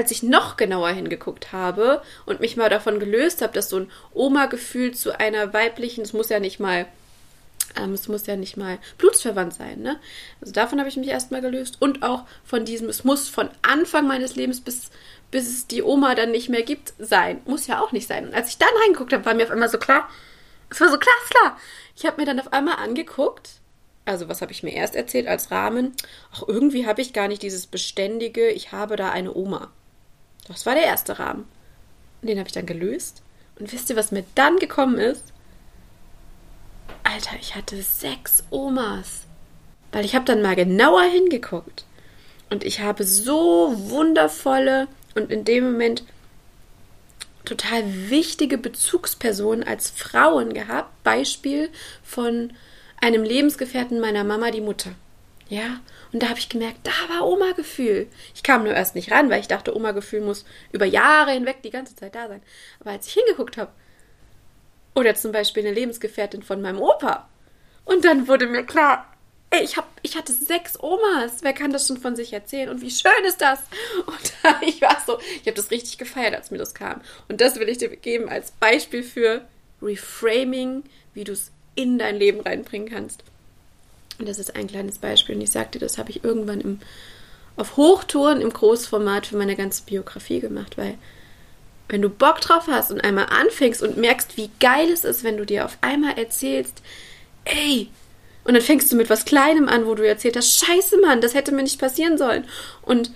als 0.00 0.10
ich 0.10 0.22
noch 0.22 0.56
genauer 0.56 0.88
hingeguckt 0.88 1.52
habe 1.52 2.00
und 2.24 2.40
mich 2.40 2.56
mal 2.56 2.70
davon 2.70 2.98
gelöst 2.98 3.42
habe, 3.42 3.52
dass 3.52 3.68
so 3.68 3.80
ein 3.80 3.90
Oma-Gefühl 4.14 4.94
zu 4.94 5.20
einer 5.20 5.52
weiblichen, 5.52 6.00
es 6.00 6.14
muss 6.14 6.30
ja 6.30 6.40
nicht 6.40 6.58
mal, 6.58 6.86
ähm, 7.76 7.92
es 7.92 8.08
muss 8.08 8.26
ja 8.26 8.34
nicht 8.34 8.56
mal 8.56 8.78
blutsverwandt 8.96 9.52
sein, 9.52 9.82
ne? 9.82 10.00
Also 10.40 10.54
davon 10.54 10.78
habe 10.78 10.88
ich 10.88 10.96
mich 10.96 11.08
erstmal 11.08 11.42
gelöst 11.42 11.76
und 11.80 12.02
auch 12.02 12.24
von 12.44 12.64
diesem, 12.64 12.88
es 12.88 13.04
muss 13.04 13.28
von 13.28 13.50
Anfang 13.60 14.08
meines 14.08 14.36
Lebens 14.36 14.62
bis, 14.62 14.90
bis 15.30 15.46
es 15.50 15.66
die 15.66 15.82
Oma 15.82 16.14
dann 16.14 16.30
nicht 16.30 16.48
mehr 16.48 16.62
gibt, 16.62 16.94
sein. 16.98 17.42
Muss 17.44 17.66
ja 17.66 17.82
auch 17.82 17.92
nicht 17.92 18.08
sein. 18.08 18.28
Und 18.28 18.34
als 18.34 18.48
ich 18.48 18.56
dann 18.56 18.70
reingeguckt 18.84 19.12
habe, 19.12 19.26
war 19.26 19.34
mir 19.34 19.44
auf 19.44 19.50
einmal 19.50 19.68
so 19.68 19.76
klar, 19.76 20.08
es 20.70 20.80
war 20.80 20.88
so 20.88 20.96
klar, 20.98 21.14
klar. 21.28 21.58
Ich 21.94 22.06
habe 22.06 22.18
mir 22.18 22.26
dann 22.26 22.40
auf 22.40 22.54
einmal 22.54 22.76
angeguckt, 22.76 23.50
also 24.06 24.30
was 24.30 24.40
habe 24.40 24.52
ich 24.52 24.62
mir 24.62 24.72
erst 24.72 24.94
erzählt 24.94 25.28
als 25.28 25.50
Rahmen? 25.50 25.92
Ach, 26.32 26.44
irgendwie 26.48 26.86
habe 26.86 27.02
ich 27.02 27.12
gar 27.12 27.28
nicht 27.28 27.42
dieses 27.42 27.66
beständige, 27.66 28.48
ich 28.48 28.72
habe 28.72 28.96
da 28.96 29.10
eine 29.10 29.34
Oma. 29.34 29.70
Das 30.52 30.66
war 30.66 30.74
der 30.74 30.84
erste 30.84 31.18
Rahmen. 31.18 31.46
Und 32.20 32.28
den 32.28 32.38
habe 32.38 32.48
ich 32.48 32.52
dann 32.52 32.66
gelöst. 32.66 33.22
Und 33.58 33.72
wisst 33.72 33.90
ihr, 33.90 33.96
was 33.96 34.12
mir 34.12 34.24
dann 34.34 34.56
gekommen 34.58 34.98
ist? 34.98 35.32
Alter, 37.02 37.36
ich 37.40 37.54
hatte 37.54 37.80
sechs 37.82 38.44
Omas. 38.50 39.26
Weil 39.92 40.04
ich 40.04 40.14
habe 40.14 40.24
dann 40.24 40.42
mal 40.42 40.56
genauer 40.56 41.02
hingeguckt. 41.02 41.84
Und 42.50 42.64
ich 42.64 42.80
habe 42.80 43.04
so 43.04 43.74
wundervolle 43.76 44.88
und 45.14 45.30
in 45.30 45.44
dem 45.44 45.72
Moment 45.72 46.04
total 47.44 48.10
wichtige 48.10 48.58
Bezugspersonen 48.58 49.66
als 49.66 49.90
Frauen 49.90 50.52
gehabt. 50.52 50.90
Beispiel 51.04 51.70
von 52.02 52.52
einem 53.00 53.22
Lebensgefährten 53.22 54.00
meiner 54.00 54.24
Mama, 54.24 54.50
die 54.50 54.60
Mutter. 54.60 54.90
Ja, 55.48 55.80
und 56.12 56.22
da 56.22 56.28
habe 56.28 56.38
ich 56.38 56.48
gemerkt, 56.48 56.78
da 56.82 57.14
war 57.14 57.26
Oma-Gefühl. 57.26 58.08
Ich 58.34 58.42
kam 58.42 58.64
nur 58.64 58.74
erst 58.74 58.94
nicht 58.94 59.10
ran, 59.12 59.30
weil 59.30 59.40
ich 59.40 59.48
dachte, 59.48 59.76
Oma-Gefühl 59.76 60.22
muss 60.22 60.44
über 60.72 60.84
Jahre 60.84 61.32
hinweg 61.32 61.62
die 61.62 61.70
ganze 61.70 61.94
Zeit 61.94 62.14
da 62.14 62.28
sein. 62.28 62.42
Aber 62.80 62.90
als 62.90 63.06
ich 63.06 63.14
hingeguckt 63.14 63.56
habe, 63.56 63.70
oder 64.94 65.14
zum 65.14 65.30
Beispiel 65.30 65.64
eine 65.64 65.74
Lebensgefährtin 65.74 66.42
von 66.42 66.60
meinem 66.60 66.80
Opa, 66.80 67.28
und 67.84 68.04
dann 68.04 68.28
wurde 68.28 68.46
mir 68.46 68.64
klar, 68.64 69.06
ey, 69.50 69.62
ich, 69.62 69.76
hab, 69.76 69.88
ich 70.02 70.16
hatte 70.16 70.32
sechs 70.32 70.78
Omas. 70.80 71.42
Wer 71.42 71.52
kann 71.52 71.72
das 71.72 71.86
schon 71.86 71.96
von 71.96 72.16
sich 72.16 72.32
erzählen? 72.32 72.68
Und 72.68 72.82
wie 72.82 72.90
schön 72.90 73.24
ist 73.26 73.40
das? 73.40 73.60
Und 74.06 74.32
ich 74.68 74.80
war 74.82 74.96
so, 75.06 75.18
ich 75.20 75.46
habe 75.46 75.54
das 75.54 75.70
richtig 75.70 75.98
gefeiert, 75.98 76.34
als 76.34 76.50
mir 76.50 76.58
das 76.58 76.74
kam. 76.74 77.00
Und 77.28 77.40
das 77.40 77.58
will 77.58 77.68
ich 77.68 77.78
dir 77.78 77.88
geben 77.88 78.28
als 78.28 78.52
Beispiel 78.52 79.02
für 79.02 79.44
Reframing, 79.82 80.84
wie 81.14 81.24
du 81.24 81.32
es 81.32 81.52
in 81.74 81.98
dein 81.98 82.16
Leben 82.16 82.40
reinbringen 82.40 82.88
kannst. 82.88 83.24
Und 84.20 84.28
das 84.28 84.38
ist 84.38 84.54
ein 84.54 84.66
kleines 84.66 84.98
Beispiel. 84.98 85.34
Und 85.34 85.40
ich 85.40 85.50
sagte, 85.50 85.78
das 85.78 85.98
habe 85.98 86.10
ich 86.10 86.24
irgendwann 86.24 86.60
im 86.60 86.80
auf 87.56 87.76
Hochtouren 87.76 88.40
im 88.40 88.52
Großformat 88.52 89.26
für 89.26 89.36
meine 89.36 89.56
ganze 89.56 89.82
Biografie 89.82 90.40
gemacht, 90.40 90.78
weil 90.78 90.96
wenn 91.88 92.00
du 92.00 92.08
Bock 92.08 92.40
drauf 92.40 92.68
hast 92.68 92.90
und 92.90 93.02
einmal 93.02 93.26
anfängst 93.26 93.82
und 93.82 93.96
merkst, 93.96 94.36
wie 94.36 94.50
geil 94.60 94.88
es 94.90 95.04
ist, 95.04 95.24
wenn 95.24 95.36
du 95.36 95.44
dir 95.44 95.64
auf 95.64 95.76
einmal 95.80 96.16
erzählst, 96.16 96.80
ey, 97.44 97.88
und 98.44 98.54
dann 98.54 98.62
fängst 98.62 98.90
du 98.90 98.96
mit 98.96 99.10
was 99.10 99.24
Kleinem 99.24 99.68
an, 99.68 99.86
wo 99.86 99.94
du 99.94 100.06
erzählt 100.06 100.36
hast, 100.36 100.64
scheiße 100.64 100.98
Mann, 100.98 101.20
das 101.20 101.34
hätte 101.34 101.52
mir 101.52 101.62
nicht 101.62 101.80
passieren 101.80 102.16
sollen. 102.16 102.44
Und 102.82 103.10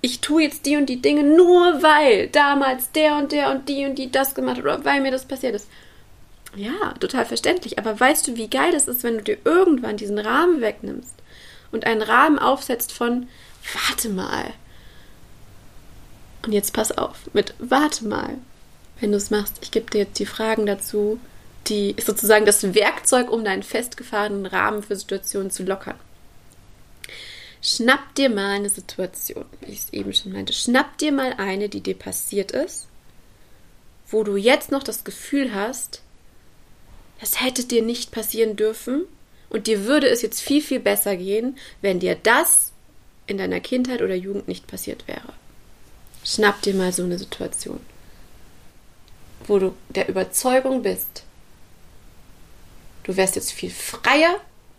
ich 0.00 0.20
tue 0.20 0.44
jetzt 0.44 0.64
die 0.64 0.76
und 0.76 0.86
die 0.86 1.02
Dinge 1.02 1.24
nur 1.24 1.82
weil 1.82 2.28
damals 2.28 2.92
der 2.92 3.16
und 3.16 3.32
der 3.32 3.50
und 3.50 3.68
die 3.68 3.84
und 3.84 3.96
die 3.96 4.10
das 4.10 4.34
gemacht 4.34 4.58
hat 4.58 4.64
oder 4.64 4.84
weil 4.84 5.00
mir 5.00 5.10
das 5.10 5.26
passiert 5.26 5.54
ist. 5.54 5.68
Ja, 6.56 6.94
total 6.98 7.26
verständlich. 7.26 7.78
Aber 7.78 7.98
weißt 7.98 8.26
du, 8.26 8.36
wie 8.36 8.48
geil 8.48 8.74
es 8.74 8.88
ist, 8.88 9.02
wenn 9.02 9.18
du 9.18 9.24
dir 9.24 9.38
irgendwann 9.44 9.96
diesen 9.96 10.18
Rahmen 10.18 10.60
wegnimmst 10.60 11.14
und 11.70 11.86
einen 11.86 12.02
Rahmen 12.02 12.38
aufsetzt 12.38 12.92
von, 12.92 13.28
warte 13.72 14.08
mal. 14.08 14.52
Und 16.44 16.52
jetzt 16.52 16.72
pass 16.72 16.96
auf, 16.96 17.16
mit 17.32 17.54
warte 17.58 18.06
mal. 18.06 18.38
Wenn 19.00 19.12
du 19.12 19.18
es 19.18 19.30
machst, 19.30 19.56
ich 19.60 19.70
gebe 19.70 19.90
dir 19.90 19.98
jetzt 19.98 20.18
die 20.18 20.26
Fragen 20.26 20.66
dazu, 20.66 21.20
die 21.66 21.90
ist 21.92 22.06
sozusagen 22.06 22.46
das 22.46 22.74
Werkzeug, 22.74 23.30
um 23.30 23.44
deinen 23.44 23.62
festgefahrenen 23.62 24.46
Rahmen 24.46 24.82
für 24.82 24.96
Situationen 24.96 25.50
zu 25.50 25.62
lockern. 25.62 25.98
Schnapp 27.60 28.14
dir 28.14 28.30
mal 28.30 28.52
eine 28.52 28.70
Situation, 28.70 29.44
wie 29.60 29.72
ich 29.72 29.80
es 29.80 29.92
eben 29.92 30.12
schon 30.14 30.32
meinte. 30.32 30.52
Schnapp 30.52 30.96
dir 30.98 31.12
mal 31.12 31.34
eine, 31.36 31.68
die 31.68 31.80
dir 31.80 31.98
passiert 31.98 32.52
ist, 32.52 32.86
wo 34.08 34.22
du 34.22 34.36
jetzt 34.36 34.70
noch 34.70 34.82
das 34.82 35.04
Gefühl 35.04 35.54
hast, 35.54 36.02
das 37.20 37.40
hätte 37.40 37.64
dir 37.64 37.82
nicht 37.82 38.10
passieren 38.12 38.56
dürfen 38.56 39.04
und 39.50 39.66
dir 39.66 39.84
würde 39.84 40.08
es 40.08 40.22
jetzt 40.22 40.40
viel, 40.40 40.62
viel 40.62 40.80
besser 40.80 41.16
gehen, 41.16 41.56
wenn 41.80 42.00
dir 42.00 42.14
das 42.14 42.72
in 43.26 43.38
deiner 43.38 43.60
Kindheit 43.60 44.02
oder 44.02 44.14
Jugend 44.14 44.48
nicht 44.48 44.66
passiert 44.66 45.06
wäre. 45.08 45.32
Schnapp 46.24 46.62
dir 46.62 46.74
mal 46.74 46.92
so 46.92 47.04
eine 47.04 47.18
Situation, 47.18 47.80
wo 49.46 49.58
du 49.58 49.74
der 49.88 50.08
Überzeugung 50.08 50.82
bist, 50.82 51.24
du 53.04 53.16
wärst 53.16 53.36
jetzt 53.36 53.52
viel 53.52 53.70
freier, 53.70 54.36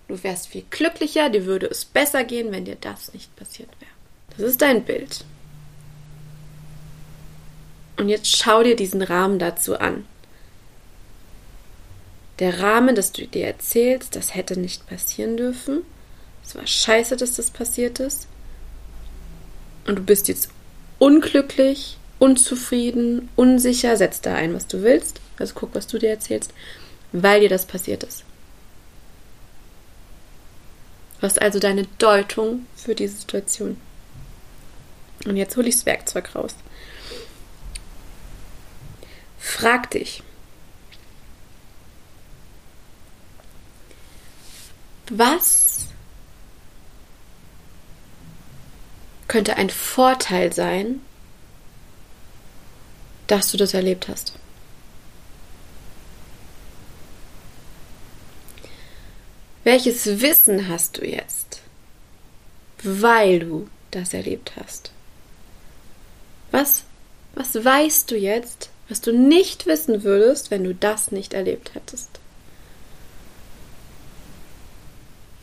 du 0.07 0.21
wärst 0.23 0.47
viel 0.47 0.63
glücklicher, 0.69 1.29
dir 1.29 1.45
würde 1.45 1.67
es 1.67 1.85
besser 1.85 2.23
gehen, 2.23 2.51
wenn 2.51 2.65
dir 2.65 2.77
das 2.79 3.13
nicht 3.13 3.35
passiert 3.35 3.69
wäre. 3.79 3.91
Das 4.37 4.47
ist 4.47 4.61
dein 4.61 4.83
Bild. 4.83 5.25
Und 7.97 8.07
jetzt 8.07 8.37
schau 8.37 8.63
dir 8.63 8.75
diesen 8.75 9.01
Rahmen 9.01 9.39
dazu 9.39 9.77
an 9.77 10.05
der 12.39 12.61
Rahmen, 12.61 12.95
dass 12.95 13.11
du 13.11 13.27
dir 13.27 13.45
erzählst, 13.47 14.15
das 14.15 14.33
hätte 14.33 14.59
nicht 14.59 14.87
passieren 14.87 15.37
dürfen. 15.37 15.81
Es 16.43 16.55
war 16.55 16.65
scheiße, 16.65 17.17
dass 17.17 17.35
das 17.35 17.51
passiert 17.51 17.99
ist. 17.99 18.27
Und 19.85 19.97
du 19.97 20.03
bist 20.03 20.27
jetzt 20.27 20.49
unglücklich, 20.97 21.97
unzufrieden, 22.17 23.29
unsicher. 23.35 23.97
Setz 23.97 24.21
da 24.21 24.35
ein, 24.35 24.53
was 24.53 24.67
du 24.67 24.83
willst. 24.83 25.19
Also 25.37 25.53
guck, 25.55 25.75
was 25.75 25.87
du 25.87 25.99
dir 25.99 26.09
erzählst, 26.09 26.53
weil 27.11 27.41
dir 27.41 27.49
das 27.49 27.65
passiert 27.65 28.03
ist. 28.03 28.23
Hast 31.21 31.41
also 31.41 31.59
deine 31.59 31.85
Deutung 31.97 32.65
für 32.75 32.95
diese 32.95 33.17
Situation. 33.17 33.77
Und 35.25 35.35
jetzt 35.35 35.57
hole 35.57 35.67
ich 35.67 35.75
das 35.75 35.85
Werkzeug 35.85 36.33
raus. 36.35 36.55
Frag 39.37 39.91
dich, 39.91 40.23
Was 45.09 45.87
könnte 49.27 49.57
ein 49.57 49.69
Vorteil 49.69 50.53
sein, 50.53 51.01
dass 53.27 53.51
du 53.51 53.57
das 53.57 53.73
erlebt 53.73 54.07
hast? 54.07 54.33
Welches 59.63 60.21
Wissen 60.21 60.67
hast 60.67 60.97
du 60.97 61.05
jetzt, 61.05 61.61
weil 62.83 63.39
du 63.39 63.67
das 63.91 64.13
erlebt 64.13 64.53
hast? 64.55 64.91
Was, 66.51 66.83
was 67.35 67.63
weißt 67.63 68.09
du 68.09 68.15
jetzt, 68.15 68.69
was 68.87 69.01
du 69.01 69.11
nicht 69.11 69.65
wissen 69.65 70.03
würdest, 70.03 70.49
wenn 70.49 70.63
du 70.63 70.73
das 70.73 71.11
nicht 71.11 71.33
erlebt 71.33 71.75
hättest? 71.75 72.18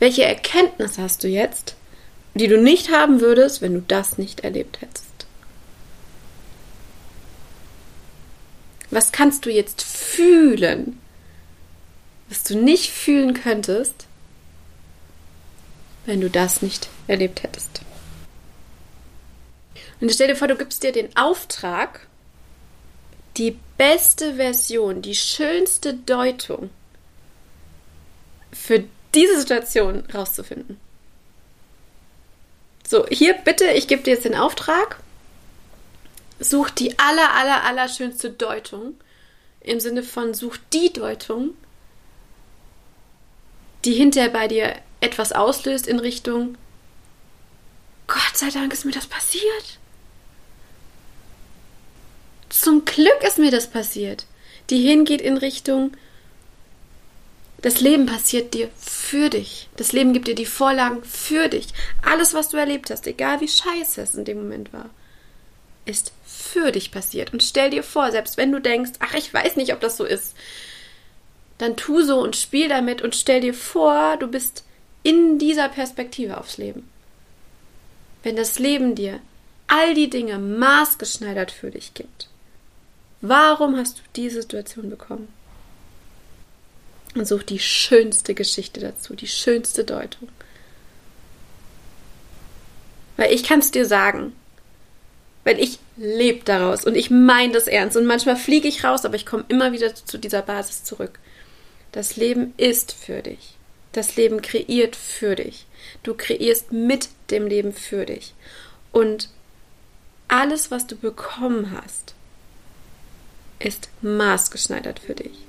Welche 0.06 0.24
Erkenntnis 0.24 0.98
hast 0.98 1.24
du 1.24 1.26
jetzt, 1.26 1.74
die 2.34 2.46
du 2.46 2.62
nicht 2.62 2.92
haben 2.92 3.20
würdest, 3.20 3.60
wenn 3.60 3.74
du 3.74 3.80
das 3.80 4.18
nicht 4.18 4.44
erlebt 4.44 4.80
hättest? 4.80 5.26
Was 8.92 9.10
kannst 9.10 9.46
du 9.46 9.50
jetzt 9.50 9.82
fühlen, 9.82 11.00
was 12.28 12.44
du 12.44 12.56
nicht 12.56 12.92
fühlen 12.92 13.34
könntest, 13.34 14.06
wenn 16.04 16.20
du 16.20 16.30
das 16.30 16.62
nicht 16.62 16.88
erlebt 17.08 17.42
hättest? 17.42 17.80
Und 20.00 20.12
stell 20.12 20.28
dir 20.28 20.36
vor, 20.36 20.46
du 20.46 20.54
gibst 20.54 20.84
dir 20.84 20.92
den 20.92 21.16
Auftrag, 21.16 22.06
die 23.38 23.58
beste 23.76 24.36
Version, 24.36 25.02
die 25.02 25.16
schönste 25.16 25.94
Deutung 25.94 26.70
für 28.52 28.84
diese 29.16 29.38
Situation 29.38 30.04
rauszufinden. 30.14 30.78
So, 32.86 33.06
hier 33.08 33.34
bitte, 33.34 33.66
ich 33.72 33.88
gebe 33.88 34.02
dir 34.02 34.14
jetzt 34.14 34.24
den 34.24 34.36
Auftrag. 34.36 34.98
Such 36.38 36.70
die 36.70 36.98
aller, 36.98 37.34
aller, 37.34 37.64
aller 37.64 37.88
schönste 37.88 38.30
Deutung. 38.30 38.94
Im 39.60 39.80
Sinne 39.80 40.04
von 40.04 40.34
such 40.34 40.58
die 40.72 40.92
Deutung, 40.92 41.54
die 43.84 43.94
hinterher 43.94 44.30
bei 44.30 44.46
dir 44.46 44.76
etwas 45.00 45.32
auslöst 45.32 45.88
in 45.88 45.98
Richtung 45.98 46.56
Gott 48.06 48.36
sei 48.36 48.50
Dank 48.50 48.72
ist 48.72 48.84
mir 48.84 48.92
das 48.92 49.06
passiert. 49.06 49.78
Zum 52.48 52.84
Glück 52.84 53.22
ist 53.22 53.38
mir 53.38 53.50
das 53.50 53.68
passiert. 53.68 54.26
Die 54.70 54.80
hingeht 54.80 55.20
in 55.20 55.36
Richtung 55.36 55.92
das 57.62 57.80
Leben 57.80 58.06
passiert 58.06 58.54
dir 58.54 58.68
für 58.76 59.30
dich. 59.30 59.68
Das 59.76 59.92
Leben 59.92 60.12
gibt 60.12 60.28
dir 60.28 60.34
die 60.34 60.46
Vorlagen 60.46 61.02
für 61.04 61.48
dich. 61.48 61.68
Alles, 62.02 62.34
was 62.34 62.50
du 62.50 62.56
erlebt 62.56 62.90
hast, 62.90 63.06
egal 63.06 63.40
wie 63.40 63.48
scheiße 63.48 64.02
es 64.02 64.14
in 64.14 64.24
dem 64.24 64.38
Moment 64.38 64.72
war, 64.72 64.90
ist 65.84 66.12
für 66.24 66.70
dich 66.72 66.90
passiert. 66.90 67.32
Und 67.32 67.42
stell 67.42 67.70
dir 67.70 67.82
vor, 67.82 68.10
selbst 68.10 68.36
wenn 68.36 68.52
du 68.52 68.60
denkst, 68.60 68.92
ach, 68.98 69.14
ich 69.14 69.32
weiß 69.32 69.56
nicht, 69.56 69.72
ob 69.72 69.80
das 69.80 69.96
so 69.96 70.04
ist, 70.04 70.34
dann 71.58 71.76
tu 71.76 72.02
so 72.02 72.20
und 72.20 72.36
spiel 72.36 72.68
damit 72.68 73.00
und 73.02 73.16
stell 73.16 73.40
dir 73.40 73.54
vor, 73.54 74.16
du 74.18 74.26
bist 74.26 74.64
in 75.02 75.38
dieser 75.38 75.68
Perspektive 75.68 76.38
aufs 76.38 76.58
Leben. 76.58 76.88
Wenn 78.22 78.36
das 78.36 78.58
Leben 78.58 78.94
dir 78.94 79.20
all 79.68 79.94
die 79.94 80.10
Dinge 80.10 80.38
maßgeschneidert 80.38 81.50
für 81.50 81.70
dich 81.70 81.94
gibt, 81.94 82.28
warum 83.20 83.76
hast 83.76 83.98
du 83.98 84.02
diese 84.16 84.42
Situation 84.42 84.90
bekommen? 84.90 85.28
Und 87.16 87.26
such 87.26 87.42
die 87.42 87.58
schönste 87.58 88.34
Geschichte 88.34 88.80
dazu, 88.80 89.14
die 89.14 89.26
schönste 89.26 89.84
Deutung. 89.84 90.28
Weil 93.16 93.32
ich 93.32 93.44
kann 93.44 93.60
es 93.60 93.70
dir 93.70 93.86
sagen, 93.86 94.32
weil 95.44 95.58
ich 95.58 95.78
lebe 95.96 96.44
daraus 96.44 96.84
und 96.84 96.94
ich 96.96 97.10
meine 97.10 97.52
das 97.52 97.66
ernst 97.66 97.96
und 97.96 98.04
manchmal 98.04 98.36
fliege 98.36 98.68
ich 98.68 98.84
raus, 98.84 99.04
aber 99.04 99.16
ich 99.16 99.26
komme 99.26 99.44
immer 99.48 99.72
wieder 99.72 99.94
zu 99.94 100.18
dieser 100.18 100.42
Basis 100.42 100.84
zurück. 100.84 101.18
Das 101.92 102.16
Leben 102.16 102.52
ist 102.56 102.92
für 102.92 103.22
dich. 103.22 103.54
Das 103.92 104.16
Leben 104.16 104.42
kreiert 104.42 104.96
für 104.96 105.36
dich. 105.36 105.66
Du 106.02 106.14
kreierst 106.14 106.72
mit 106.72 107.08
dem 107.30 107.46
Leben 107.46 107.72
für 107.72 108.04
dich. 108.04 108.34
Und 108.92 109.30
alles, 110.28 110.70
was 110.70 110.86
du 110.86 110.96
bekommen 110.96 111.70
hast, 111.70 112.14
ist 113.58 113.88
maßgeschneidert 114.02 114.98
für 114.98 115.14
dich. 115.14 115.45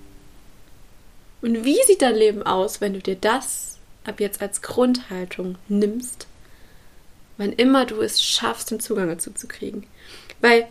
Und 1.41 1.63
wie 1.65 1.81
sieht 1.85 2.01
dein 2.01 2.15
Leben 2.15 2.43
aus, 2.43 2.81
wenn 2.81 2.93
du 2.93 2.99
dir 2.99 3.15
das 3.15 3.77
ab 4.05 4.19
jetzt 4.19 4.41
als 4.41 4.61
Grundhaltung 4.61 5.57
nimmst, 5.67 6.27
wann 7.37 7.53
immer 7.53 7.85
du 7.85 8.01
es 8.01 8.21
schaffst, 8.21 8.71
den 8.71 8.79
Zugang 8.79 9.07
dazu 9.07 9.31
zu 9.31 9.47
kriegen? 9.47 9.85
Weil, 10.41 10.67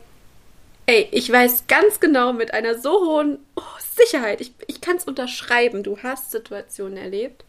ey, 0.87 1.09
ich 1.12 1.31
weiß 1.31 1.66
ganz 1.68 2.00
genau 2.00 2.33
mit 2.33 2.52
einer 2.52 2.79
so 2.79 2.92
hohen 3.07 3.38
oh, 3.55 3.62
Sicherheit, 3.96 4.40
ich, 4.40 4.52
ich 4.66 4.81
kann 4.81 4.96
es 4.96 5.05
unterschreiben, 5.05 5.83
du 5.83 5.98
hast 6.02 6.31
Situationen 6.31 6.96
erlebt, 6.96 7.44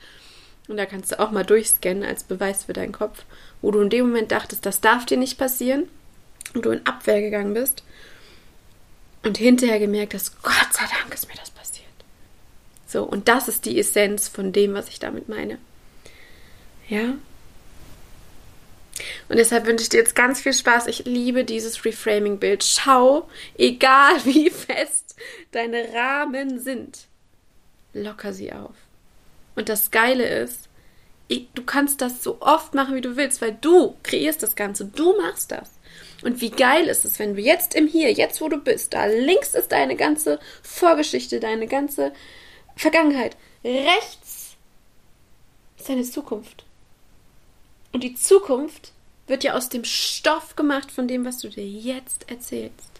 und 0.67 0.75
da 0.75 0.86
kannst 0.86 1.13
du 1.13 1.19
auch 1.19 1.32
mal 1.32 1.45
durchscannen 1.45 2.03
als 2.03 2.25
Beweis 2.25 2.65
für 2.65 2.73
deinen 2.73 2.91
Kopf, 2.91 3.23
wo 3.62 3.71
du 3.71 3.80
in 3.80 3.89
dem 3.89 4.08
Moment 4.08 4.32
dachtest, 4.32 4.65
das 4.65 4.82
darf 4.82 5.06
dir 5.06 5.17
nicht 5.17 5.38
passieren, 5.38 5.88
und 6.53 6.65
du 6.65 6.71
in 6.71 6.86
Abwehr 6.86 7.21
gegangen 7.21 7.53
bist 7.53 7.84
und 9.23 9.38
hinterher 9.38 9.80
gemerkt 9.80 10.13
hast, 10.13 10.41
Gott 10.43 10.67
sei 10.71 10.84
Dank 10.99 11.13
ist 11.13 11.27
mir 11.27 11.36
das 11.36 11.51
so, 12.88 13.04
und 13.04 13.28
das 13.28 13.50
ist 13.50 13.65
die 13.65 13.78
Essenz 13.78 14.30
von 14.30 14.54
dem, 14.54 14.73
was 14.73 14.88
ich 14.88 15.00
damit 15.00 15.28
meine. 15.28 15.60
Ja? 16.88 17.15
Und 19.30 19.38
deshalb 19.38 19.65
wünsche 19.65 19.84
ich 19.84 19.89
dir 19.89 19.97
jetzt 20.00 20.15
ganz 20.15 20.39
viel 20.39 20.54
Spaß. 20.54 20.88
Ich 20.88 21.06
liebe 21.06 21.43
dieses 21.43 21.84
Reframing-Bild. 21.84 22.63
Schau, 22.63 23.28
egal 23.58 24.15
wie 24.23 24.50
fest 24.50 25.15
deine 25.52 25.93
Rahmen 25.93 26.60
sind, 26.60 27.08
locker 27.93 28.34
sie 28.34 28.54
auf. 28.54 28.76
Und 29.56 29.69
das 29.69 29.91
Geile 29.91 30.26
ist, 30.26 30.69
du 31.30 31.63
kannst 31.65 32.02
das 32.02 32.23
so 32.23 32.38
oft 32.39 32.73
machen, 32.73 32.95
wie 32.95 33.02
du 33.02 33.17
willst, 33.17 33.41
weil 33.41 33.58
du 33.60 33.95
kreierst 34.04 34.41
das 34.43 34.56
Ganze. 34.56 34.86
Du 34.86 35.17
machst 35.17 35.52
das. 35.52 35.71
Und 36.23 36.41
wie 36.41 36.52
geil 36.52 36.86
ist 36.88 37.06
es, 37.06 37.19
wenn 37.19 37.36
du 37.36 37.41
jetzt 37.41 37.76
im 37.76 37.88
Hier, 37.88 38.12
jetzt 38.12 38.39
wo 38.39 38.50
du 38.50 38.58
bist, 38.58 38.93
da 38.93 39.06
links 39.06 39.54
ist 39.56 39.71
deine 39.71 39.95
ganze 39.95 40.39
Vorgeschichte, 40.63 41.39
deine 41.39 41.67
ganze 41.67 42.13
Vergangenheit, 42.78 43.36
rechts 43.63 44.56
ist 45.78 45.90
deine 45.90 46.04
Zukunft. 46.04 46.66
Und 47.92 48.04
die 48.04 48.16
Zukunft 48.16 48.92
wird 49.28 49.44
ja 49.44 49.54
aus 49.56 49.70
dem 49.70 49.84
Stoff 49.84 50.56
gemacht 50.56 50.92
von 50.92 51.08
dem, 51.08 51.26
was 51.26 51.40
du 51.40 51.50
dir 51.50 51.68
jetzt 51.68 52.30
erzählst. 52.30 52.92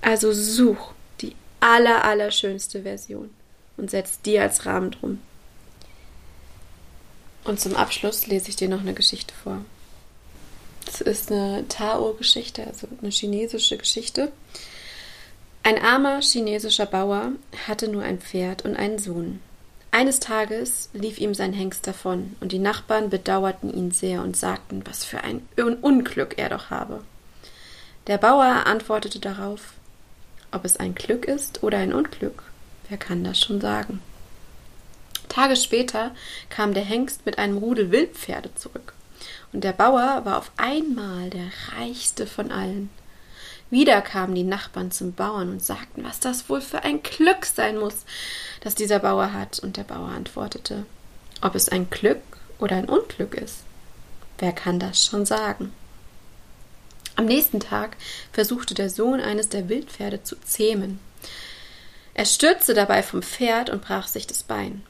Also 0.00 0.32
such 0.32 0.92
die 1.20 1.34
aller, 1.60 2.04
aller 2.04 2.30
Version 2.32 3.30
und 3.76 3.90
setz 3.90 4.20
die 4.22 4.38
als 4.38 4.66
Rahmen 4.66 4.90
drum. 4.92 5.20
Und 7.44 7.60
zum 7.60 7.76
Abschluss 7.76 8.26
lese 8.26 8.48
ich 8.48 8.56
dir 8.56 8.68
noch 8.68 8.80
eine 8.80 8.94
Geschichte 8.94 9.34
vor. 9.42 9.64
Das 10.86 11.00
ist 11.00 11.30
eine 11.30 11.66
Tao-Geschichte, 11.68 12.66
also 12.66 12.88
eine 13.00 13.10
chinesische 13.10 13.76
Geschichte. 13.76 14.32
Ein 15.62 15.78
armer 15.78 16.22
chinesischer 16.22 16.86
Bauer 16.86 17.32
hatte 17.68 17.88
nur 17.88 18.02
ein 18.02 18.18
Pferd 18.18 18.64
und 18.64 18.76
einen 18.76 18.98
Sohn. 18.98 19.40
Eines 19.92 20.18
Tages 20.18 20.88
lief 20.92 21.18
ihm 21.18 21.34
sein 21.34 21.52
Hengst 21.52 21.86
davon, 21.86 22.36
und 22.40 22.52
die 22.52 22.58
Nachbarn 22.58 23.10
bedauerten 23.10 23.72
ihn 23.72 23.90
sehr 23.90 24.22
und 24.22 24.36
sagten, 24.36 24.82
was 24.86 25.04
für 25.04 25.22
ein 25.22 25.42
Unglück 25.56 26.38
er 26.38 26.48
doch 26.48 26.70
habe. 26.70 27.02
Der 28.06 28.16
Bauer 28.16 28.66
antwortete 28.66 29.18
darauf, 29.18 29.74
ob 30.50 30.64
es 30.64 30.78
ein 30.78 30.94
Glück 30.94 31.26
ist 31.26 31.62
oder 31.62 31.78
ein 31.78 31.92
Unglück, 31.92 32.44
wer 32.88 32.98
kann 32.98 33.22
das 33.24 33.38
schon 33.38 33.60
sagen? 33.60 34.00
Tage 35.28 35.56
später 35.56 36.12
kam 36.48 36.72
der 36.72 36.84
Hengst 36.84 37.26
mit 37.26 37.38
einem 37.38 37.58
Rudel 37.58 37.90
Wildpferde 37.90 38.54
zurück, 38.54 38.94
und 39.52 39.62
der 39.62 39.72
Bauer 39.72 40.24
war 40.24 40.38
auf 40.38 40.52
einmal 40.56 41.30
der 41.30 41.50
reichste 41.76 42.26
von 42.26 42.50
allen. 42.50 42.90
Wieder 43.70 44.02
kamen 44.02 44.34
die 44.34 44.42
Nachbarn 44.42 44.90
zum 44.90 45.12
Bauern 45.12 45.48
und 45.48 45.62
sagten, 45.62 46.04
was 46.04 46.18
das 46.18 46.48
wohl 46.48 46.60
für 46.60 46.82
ein 46.82 47.02
Glück 47.02 47.46
sein 47.46 47.78
muss, 47.78 48.04
das 48.60 48.74
dieser 48.74 48.98
Bauer 48.98 49.32
hat. 49.32 49.60
Und 49.60 49.76
der 49.76 49.84
Bauer 49.84 50.08
antwortete, 50.08 50.84
ob 51.40 51.54
es 51.54 51.68
ein 51.68 51.88
Glück 51.88 52.20
oder 52.58 52.76
ein 52.76 52.88
Unglück 52.88 53.34
ist. 53.34 53.58
Wer 54.38 54.52
kann 54.52 54.80
das 54.80 55.04
schon 55.04 55.24
sagen? 55.24 55.72
Am 57.14 57.26
nächsten 57.26 57.60
Tag 57.60 57.96
versuchte 58.32 58.74
der 58.74 58.90
Sohn 58.90 59.20
eines 59.20 59.48
der 59.48 59.68
Wildpferde 59.68 60.22
zu 60.22 60.36
zähmen. 60.40 60.98
Er 62.14 62.24
stürzte 62.24 62.74
dabei 62.74 63.02
vom 63.02 63.22
Pferd 63.22 63.70
und 63.70 63.82
brach 63.82 64.08
sich 64.08 64.26
das 64.26 64.42
Bein. 64.42 64.82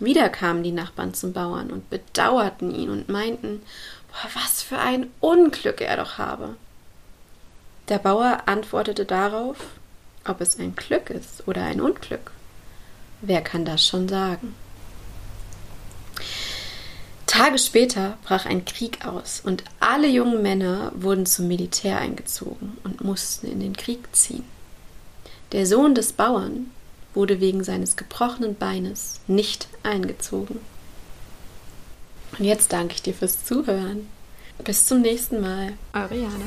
Wieder 0.00 0.28
kamen 0.28 0.62
die 0.62 0.72
Nachbarn 0.72 1.14
zum 1.14 1.32
Bauern 1.32 1.70
und 1.70 1.88
bedauerten 1.88 2.74
ihn 2.74 2.90
und 2.90 3.08
meinten, 3.08 3.62
boah, 4.08 4.30
was 4.42 4.62
für 4.62 4.78
ein 4.78 5.10
Unglück 5.20 5.80
er 5.80 5.96
doch 5.96 6.18
habe. 6.18 6.56
Der 7.88 7.98
Bauer 7.98 8.42
antwortete 8.46 9.04
darauf, 9.04 9.56
ob 10.26 10.40
es 10.40 10.58
ein 10.58 10.76
Glück 10.76 11.10
ist 11.10 11.46
oder 11.48 11.64
ein 11.64 11.80
Unglück. 11.80 12.30
Wer 13.20 13.40
kann 13.42 13.64
das 13.64 13.86
schon 13.86 14.08
sagen? 14.08 14.54
Tage 17.26 17.58
später 17.58 18.18
brach 18.24 18.44
ein 18.44 18.64
Krieg 18.64 19.06
aus 19.06 19.40
und 19.42 19.64
alle 19.80 20.06
jungen 20.06 20.42
Männer 20.42 20.92
wurden 20.94 21.24
zum 21.24 21.48
Militär 21.48 21.98
eingezogen 21.98 22.76
und 22.84 23.02
mussten 23.02 23.46
in 23.46 23.60
den 23.60 23.76
Krieg 23.76 24.14
ziehen. 24.14 24.44
Der 25.52 25.66
Sohn 25.66 25.94
des 25.94 26.12
Bauern 26.12 26.70
wurde 27.14 27.40
wegen 27.40 27.64
seines 27.64 27.96
gebrochenen 27.96 28.54
Beines 28.54 29.20
nicht 29.26 29.68
eingezogen. 29.82 30.60
Und 32.38 32.44
jetzt 32.44 32.72
danke 32.72 32.94
ich 32.94 33.02
dir 33.02 33.14
fürs 33.14 33.44
Zuhören. 33.44 34.08
Bis 34.64 34.86
zum 34.86 35.00
nächsten 35.00 35.40
Mal. 35.40 35.72
Jana. 35.94 36.44